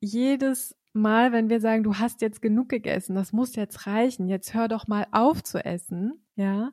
jedes 0.00 0.77
Mal, 1.00 1.32
wenn 1.32 1.48
wir 1.48 1.60
sagen, 1.60 1.82
du 1.82 1.96
hast 1.96 2.20
jetzt 2.20 2.42
genug 2.42 2.68
gegessen, 2.68 3.14
das 3.14 3.32
muss 3.32 3.56
jetzt 3.56 3.86
reichen, 3.86 4.28
jetzt 4.28 4.54
hör 4.54 4.68
doch 4.68 4.86
mal 4.86 5.06
auf 5.12 5.42
zu 5.42 5.64
essen, 5.64 6.24
ja, 6.36 6.72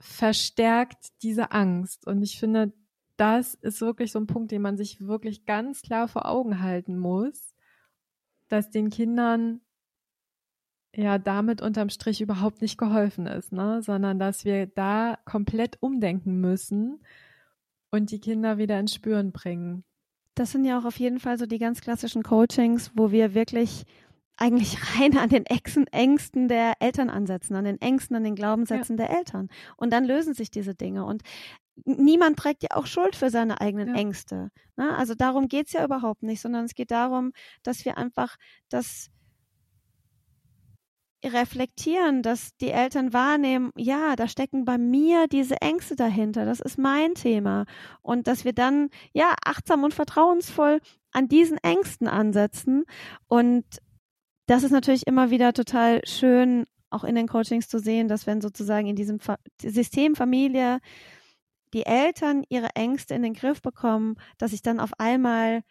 verstärkt 0.00 1.22
diese 1.22 1.52
Angst. 1.52 2.06
Und 2.06 2.22
ich 2.22 2.38
finde, 2.38 2.72
das 3.16 3.54
ist 3.54 3.80
wirklich 3.80 4.12
so 4.12 4.18
ein 4.18 4.26
Punkt, 4.26 4.50
den 4.50 4.62
man 4.62 4.76
sich 4.76 5.00
wirklich 5.00 5.44
ganz 5.46 5.82
klar 5.82 6.08
vor 6.08 6.26
Augen 6.26 6.60
halten 6.60 6.98
muss, 6.98 7.54
dass 8.48 8.70
den 8.70 8.90
Kindern 8.90 9.60
ja 10.94 11.18
damit 11.18 11.62
unterm 11.62 11.88
Strich 11.88 12.20
überhaupt 12.20 12.60
nicht 12.60 12.78
geholfen 12.78 13.26
ist, 13.26 13.52
ne? 13.52 13.82
sondern 13.82 14.18
dass 14.18 14.44
wir 14.44 14.66
da 14.66 15.18
komplett 15.24 15.78
umdenken 15.80 16.40
müssen 16.40 17.04
und 17.90 18.10
die 18.10 18.20
Kinder 18.20 18.58
wieder 18.58 18.78
ins 18.78 18.94
Spüren 18.94 19.32
bringen. 19.32 19.84
Das 20.34 20.52
sind 20.52 20.64
ja 20.64 20.78
auch 20.78 20.84
auf 20.84 20.98
jeden 20.98 21.20
Fall 21.20 21.38
so 21.38 21.46
die 21.46 21.58
ganz 21.58 21.80
klassischen 21.80 22.22
Coachings, 22.22 22.90
wo 22.94 23.10
wir 23.12 23.34
wirklich 23.34 23.84
eigentlich 24.36 24.78
rein 24.98 25.16
an 25.18 25.28
den 25.28 25.44
Ängsten 25.46 26.48
der 26.48 26.74
Eltern 26.80 27.10
ansetzen, 27.10 27.54
an 27.54 27.64
den 27.64 27.80
Ängsten, 27.80 28.16
an 28.16 28.24
den 28.24 28.34
Glaubenssätzen 28.34 28.96
ja. 28.98 29.06
der 29.06 29.18
Eltern. 29.18 29.48
Und 29.76 29.92
dann 29.92 30.04
lösen 30.04 30.34
sich 30.34 30.50
diese 30.50 30.74
Dinge. 30.74 31.04
Und 31.04 31.22
niemand 31.84 32.38
trägt 32.38 32.62
ja 32.62 32.70
auch 32.72 32.86
Schuld 32.86 33.16
für 33.16 33.30
seine 33.30 33.60
eigenen 33.60 33.88
ja. 33.88 33.94
Ängste. 33.94 34.50
Ne? 34.76 34.96
Also 34.96 35.14
darum 35.14 35.48
geht's 35.48 35.72
ja 35.72 35.84
überhaupt 35.84 36.22
nicht, 36.22 36.40
sondern 36.40 36.64
es 36.64 36.74
geht 36.74 36.90
darum, 36.90 37.32
dass 37.62 37.84
wir 37.84 37.98
einfach 37.98 38.36
das 38.68 39.10
reflektieren, 41.24 42.22
dass 42.22 42.56
die 42.56 42.70
Eltern 42.70 43.12
wahrnehmen, 43.12 43.72
ja, 43.76 44.16
da 44.16 44.28
stecken 44.28 44.64
bei 44.64 44.78
mir 44.78 45.28
diese 45.28 45.60
Ängste 45.60 45.96
dahinter, 45.96 46.44
das 46.44 46.60
ist 46.60 46.78
mein 46.78 47.14
Thema. 47.14 47.64
Und 48.02 48.26
dass 48.26 48.44
wir 48.44 48.52
dann, 48.52 48.88
ja, 49.12 49.34
achtsam 49.44 49.84
und 49.84 49.94
vertrauensvoll 49.94 50.80
an 51.12 51.28
diesen 51.28 51.58
Ängsten 51.58 52.08
ansetzen. 52.08 52.84
Und 53.28 53.64
das 54.46 54.62
ist 54.62 54.72
natürlich 54.72 55.06
immer 55.06 55.30
wieder 55.30 55.52
total 55.52 56.00
schön, 56.04 56.66
auch 56.90 57.04
in 57.04 57.14
den 57.14 57.28
Coachings 57.28 57.68
zu 57.68 57.78
sehen, 57.78 58.08
dass 58.08 58.26
wenn 58.26 58.40
sozusagen 58.40 58.86
in 58.86 58.96
diesem 58.96 59.18
System 59.60 60.14
Familie 60.14 60.78
die 61.72 61.86
Eltern 61.86 62.44
ihre 62.48 62.74
Ängste 62.74 63.14
in 63.14 63.22
den 63.22 63.34
Griff 63.34 63.62
bekommen, 63.62 64.16
dass 64.38 64.50
sich 64.50 64.62
dann 64.62 64.80
auf 64.80 64.92
einmal 64.98 65.62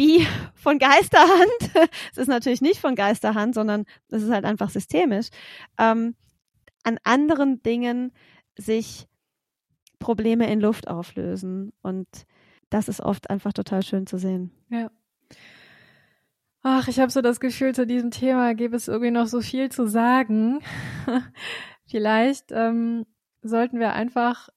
wie 0.00 0.26
von 0.54 0.78
Geisterhand, 0.78 1.60
es 2.12 2.16
ist 2.16 2.28
natürlich 2.28 2.62
nicht 2.62 2.80
von 2.80 2.94
Geisterhand, 2.94 3.54
sondern 3.54 3.84
es 4.08 4.22
ist 4.22 4.30
halt 4.30 4.46
einfach 4.46 4.70
systemisch, 4.70 5.28
ähm, 5.78 6.14
an 6.84 6.98
anderen 7.04 7.62
Dingen 7.62 8.12
sich 8.56 9.06
Probleme 9.98 10.50
in 10.50 10.58
Luft 10.60 10.88
auflösen. 10.88 11.74
Und 11.82 12.08
das 12.70 12.88
ist 12.88 13.00
oft 13.00 13.28
einfach 13.28 13.52
total 13.52 13.82
schön 13.82 14.06
zu 14.06 14.16
sehen. 14.16 14.50
Ja. 14.70 14.90
Ach, 16.62 16.88
ich 16.88 16.98
habe 16.98 17.10
so 17.10 17.20
das 17.20 17.38
Gefühl, 17.38 17.74
zu 17.74 17.86
diesem 17.86 18.10
Thema 18.10 18.54
gäbe 18.54 18.76
es 18.76 18.88
irgendwie 18.88 19.10
noch 19.10 19.26
so 19.26 19.42
viel 19.42 19.70
zu 19.70 19.86
sagen. 19.86 20.60
Vielleicht 21.86 22.52
ähm, 22.52 23.04
sollten 23.42 23.78
wir 23.78 23.92
einfach 23.92 24.48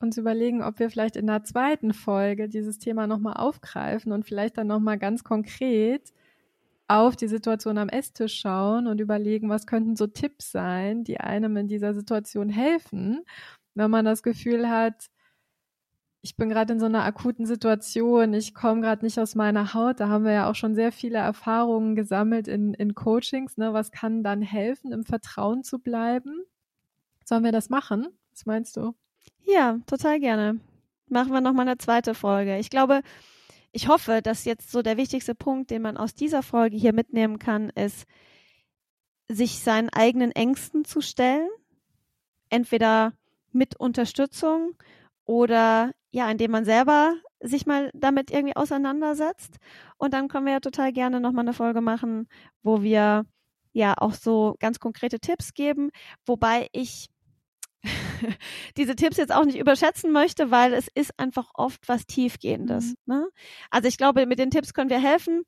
uns 0.00 0.16
überlegen, 0.16 0.62
ob 0.62 0.78
wir 0.78 0.90
vielleicht 0.90 1.16
in 1.16 1.26
der 1.26 1.44
zweiten 1.44 1.92
Folge 1.92 2.48
dieses 2.48 2.78
Thema 2.78 3.06
nochmal 3.06 3.34
aufgreifen 3.34 4.12
und 4.12 4.24
vielleicht 4.24 4.58
dann 4.58 4.68
nochmal 4.68 4.98
ganz 4.98 5.24
konkret 5.24 6.12
auf 6.88 7.16
die 7.16 7.28
Situation 7.28 7.78
am 7.78 7.88
Esstisch 7.88 8.40
schauen 8.40 8.86
und 8.86 9.00
überlegen, 9.00 9.50
was 9.50 9.66
könnten 9.66 9.96
so 9.96 10.06
Tipps 10.06 10.52
sein, 10.52 11.04
die 11.04 11.20
einem 11.20 11.56
in 11.56 11.68
dieser 11.68 11.94
Situation 11.94 12.48
helfen, 12.48 13.24
wenn 13.74 13.90
man 13.90 14.04
das 14.04 14.22
Gefühl 14.22 14.68
hat, 14.70 15.10
ich 16.20 16.36
bin 16.36 16.48
gerade 16.48 16.72
in 16.72 16.80
so 16.80 16.86
einer 16.86 17.04
akuten 17.04 17.46
Situation, 17.46 18.34
ich 18.34 18.54
komme 18.54 18.80
gerade 18.80 19.04
nicht 19.04 19.18
aus 19.20 19.34
meiner 19.34 19.72
Haut. 19.74 20.00
Da 20.00 20.08
haben 20.08 20.24
wir 20.24 20.32
ja 20.32 20.50
auch 20.50 20.54
schon 20.54 20.74
sehr 20.74 20.90
viele 20.92 21.18
Erfahrungen 21.18 21.94
gesammelt 21.94 22.48
in, 22.48 22.74
in 22.74 22.94
Coachings. 22.94 23.56
Ne? 23.56 23.72
Was 23.72 23.92
kann 23.92 24.24
dann 24.24 24.42
helfen, 24.42 24.92
im 24.92 25.04
Vertrauen 25.04 25.62
zu 25.62 25.78
bleiben? 25.78 26.42
Sollen 27.24 27.44
wir 27.44 27.52
das 27.52 27.70
machen? 27.70 28.08
Was 28.32 28.46
meinst 28.46 28.76
du? 28.76 28.94
Ja, 29.44 29.78
total 29.86 30.20
gerne. 30.20 30.60
Machen 31.08 31.32
wir 31.32 31.40
nochmal 31.40 31.66
eine 31.66 31.78
zweite 31.78 32.14
Folge. 32.14 32.58
Ich 32.58 32.70
glaube, 32.70 33.02
ich 33.72 33.88
hoffe, 33.88 34.20
dass 34.22 34.44
jetzt 34.44 34.70
so 34.70 34.82
der 34.82 34.96
wichtigste 34.96 35.34
Punkt, 35.34 35.70
den 35.70 35.82
man 35.82 35.96
aus 35.96 36.14
dieser 36.14 36.42
Folge 36.42 36.76
hier 36.76 36.92
mitnehmen 36.92 37.38
kann, 37.38 37.70
ist, 37.70 38.06
sich 39.28 39.60
seinen 39.60 39.90
eigenen 39.90 40.32
Ängsten 40.32 40.84
zu 40.84 41.00
stellen. 41.00 41.48
Entweder 42.50 43.12
mit 43.52 43.76
Unterstützung 43.76 44.74
oder 45.24 45.92
ja, 46.10 46.30
indem 46.30 46.50
man 46.50 46.64
selber 46.64 47.14
sich 47.40 47.66
mal 47.66 47.90
damit 47.94 48.30
irgendwie 48.30 48.56
auseinandersetzt. 48.56 49.58
Und 49.96 50.14
dann 50.14 50.28
können 50.28 50.46
wir 50.46 50.54
ja 50.54 50.60
total 50.60 50.92
gerne 50.92 51.20
nochmal 51.20 51.44
eine 51.44 51.52
Folge 51.52 51.80
machen, 51.80 52.28
wo 52.62 52.82
wir 52.82 53.26
ja 53.72 53.94
auch 53.98 54.14
so 54.14 54.56
ganz 54.58 54.80
konkrete 54.80 55.20
Tipps 55.20 55.52
geben, 55.54 55.90
wobei 56.26 56.68
ich 56.72 57.08
diese 58.76 58.96
Tipps 58.96 59.16
jetzt 59.16 59.32
auch 59.32 59.44
nicht 59.44 59.58
überschätzen 59.58 60.12
möchte, 60.12 60.50
weil 60.50 60.72
es 60.72 60.88
ist 60.94 61.18
einfach 61.18 61.50
oft 61.54 61.88
was 61.88 62.06
Tiefgehendes. 62.06 62.94
Mhm. 63.06 63.14
Ne? 63.14 63.28
Also 63.70 63.88
ich 63.88 63.98
glaube, 63.98 64.26
mit 64.26 64.38
den 64.38 64.50
Tipps 64.50 64.74
können 64.74 64.90
wir 64.90 65.00
helfen, 65.00 65.42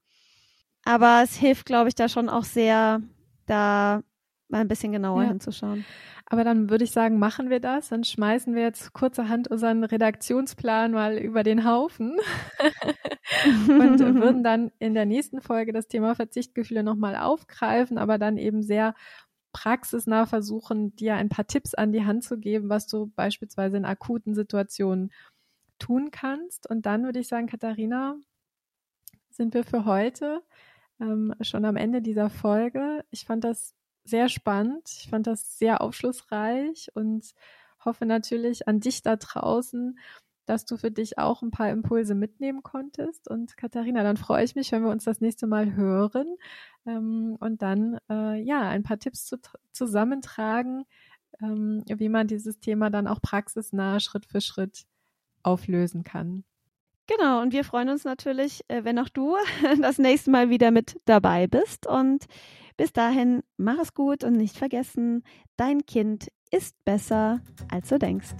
aber 0.85 1.23
es 1.23 1.37
hilft, 1.37 1.67
glaube 1.67 1.89
ich, 1.89 1.95
da 1.95 2.09
schon 2.09 2.29
auch 2.29 2.45
sehr, 2.45 3.03
da 3.47 4.03
mal 4.49 4.61
ein 4.61 4.69
bisschen 4.69 4.93
genauer 4.93 5.23
ja. 5.23 5.29
hinzuschauen. 5.29 5.85
Aber 6.27 6.45
dann 6.45 6.71
würde 6.71 6.85
ich 6.85 6.93
sagen, 6.93 7.19
machen 7.19 7.51
wir 7.51 7.59
das. 7.59 7.89
Dann 7.89 8.05
schmeißen 8.05 8.55
wir 8.55 8.63
jetzt 8.63 8.93
kurzerhand 8.93 9.49
unseren 9.49 9.83
Redaktionsplan 9.83 10.93
mal 10.93 11.19
über 11.19 11.43
den 11.43 11.65
Haufen 11.65 12.17
und 13.69 13.99
würden 13.99 14.45
dann 14.45 14.71
in 14.79 14.95
der 14.95 15.07
nächsten 15.07 15.41
Folge 15.41 15.73
das 15.73 15.89
Thema 15.89 16.15
Verzichtgefühle 16.15 16.85
nochmal 16.85 17.17
aufgreifen, 17.17 17.99
aber 17.99 18.19
dann 18.19 18.37
eben 18.37 18.63
sehr 18.63 18.95
praxisnah 19.53 20.27
versuchen, 20.27 20.95
dir 20.97 21.15
ein 21.17 21.29
paar 21.29 21.47
Tipps 21.47 21.75
an 21.75 21.93
die 21.93 22.05
Hand 22.05 22.25
zu 22.25 22.39
geben, 22.39 22.69
was 22.69 22.87
du 22.87 23.09
beispielsweise 23.17 23.77
in 23.77 23.85
akuten 23.85 24.35
Situationen 24.35 25.13
tun 25.79 26.11
kannst. 26.11 26.69
Und 26.69 26.87
dann 26.87 27.05
würde 27.05 27.21
ich 27.21 27.29
sagen, 27.29 27.47
Katharina, 27.47 28.17
sind 29.31 29.55
wir 29.55 29.65
für 29.65 29.85
heute 29.85 30.43
ähm, 31.01 31.35
schon 31.41 31.65
am 31.65 31.77
Ende 31.77 32.03
dieser 32.03 32.31
Folge. 32.31 33.05
Ich 33.11 33.25
fand 33.25 33.45
das 33.45 33.75
sehr 34.05 34.29
spannend. 34.29 34.89
Ich 34.91 35.09
fand 35.09 35.27
das 35.27 35.59
sehr 35.59 35.81
aufschlussreich 35.81 36.91
und 36.95 37.35
hoffe 37.85 38.07
natürlich 38.07 38.69
an 38.69 38.81
dich 38.81 39.03
da 39.03 39.17
draußen, 39.17 39.99
dass 40.51 40.65
du 40.65 40.77
für 40.77 40.91
dich 40.91 41.17
auch 41.17 41.43
ein 41.43 41.53
paar 41.53 41.71
Impulse 41.71 42.17
mitnehmen 42.17 42.65
konntest. 42.65 43.29
Und 43.29 43.57
Katharina, 43.57 44.03
dann 44.03 44.17
freue 44.17 44.45
ich 44.45 44.57
mich, 44.57 44.73
wenn 44.73 44.83
wir 44.83 44.91
uns 44.91 45.05
das 45.05 45.21
nächste 45.21 45.47
Mal 45.47 45.77
hören 45.77 46.37
ähm, 46.87 47.37
und 47.39 47.63
dann 47.63 47.99
äh, 48.11 48.43
ja 48.43 48.69
ein 48.69 48.83
paar 48.83 48.99
Tipps 48.99 49.27
zu, 49.27 49.37
zusammentragen, 49.73 50.85
ähm, 51.41 51.85
wie 51.87 52.09
man 52.09 52.27
dieses 52.27 52.59
Thema 52.59 52.91
dann 52.91 53.07
auch 53.07 53.23
praxisnah 53.23 54.01
Schritt 54.01 54.27
für 54.27 54.41
Schritt 54.41 54.87
auflösen 55.45 56.03
kann. 56.03 56.43
Genau, 57.07 57.41
und 57.41 57.53
wir 57.53 57.65
freuen 57.65 57.89
uns 57.89 58.05
natürlich, 58.05 58.65
äh, 58.67 58.83
wenn 58.83 58.99
auch 58.99 59.09
du 59.09 59.37
das 59.81 59.99
nächste 59.99 60.33
Mal 60.33 60.51
wieder 60.51 60.73
mit 60.73 61.01
dabei 61.05 61.47
bist. 61.47 61.87
Und 61.87 62.27
bis 62.77 62.93
dahin, 62.93 63.45
mach 63.57 63.79
es 63.79 63.95
gut 63.95 64.25
und 64.25 64.33
nicht 64.33 64.57
vergessen, 64.57 65.23
dein 65.57 65.87
Kind 65.87 66.29
ist 66.51 66.85
besser, 66.85 67.41
als 67.71 67.89
du 67.89 68.01
denkst. 68.01 68.35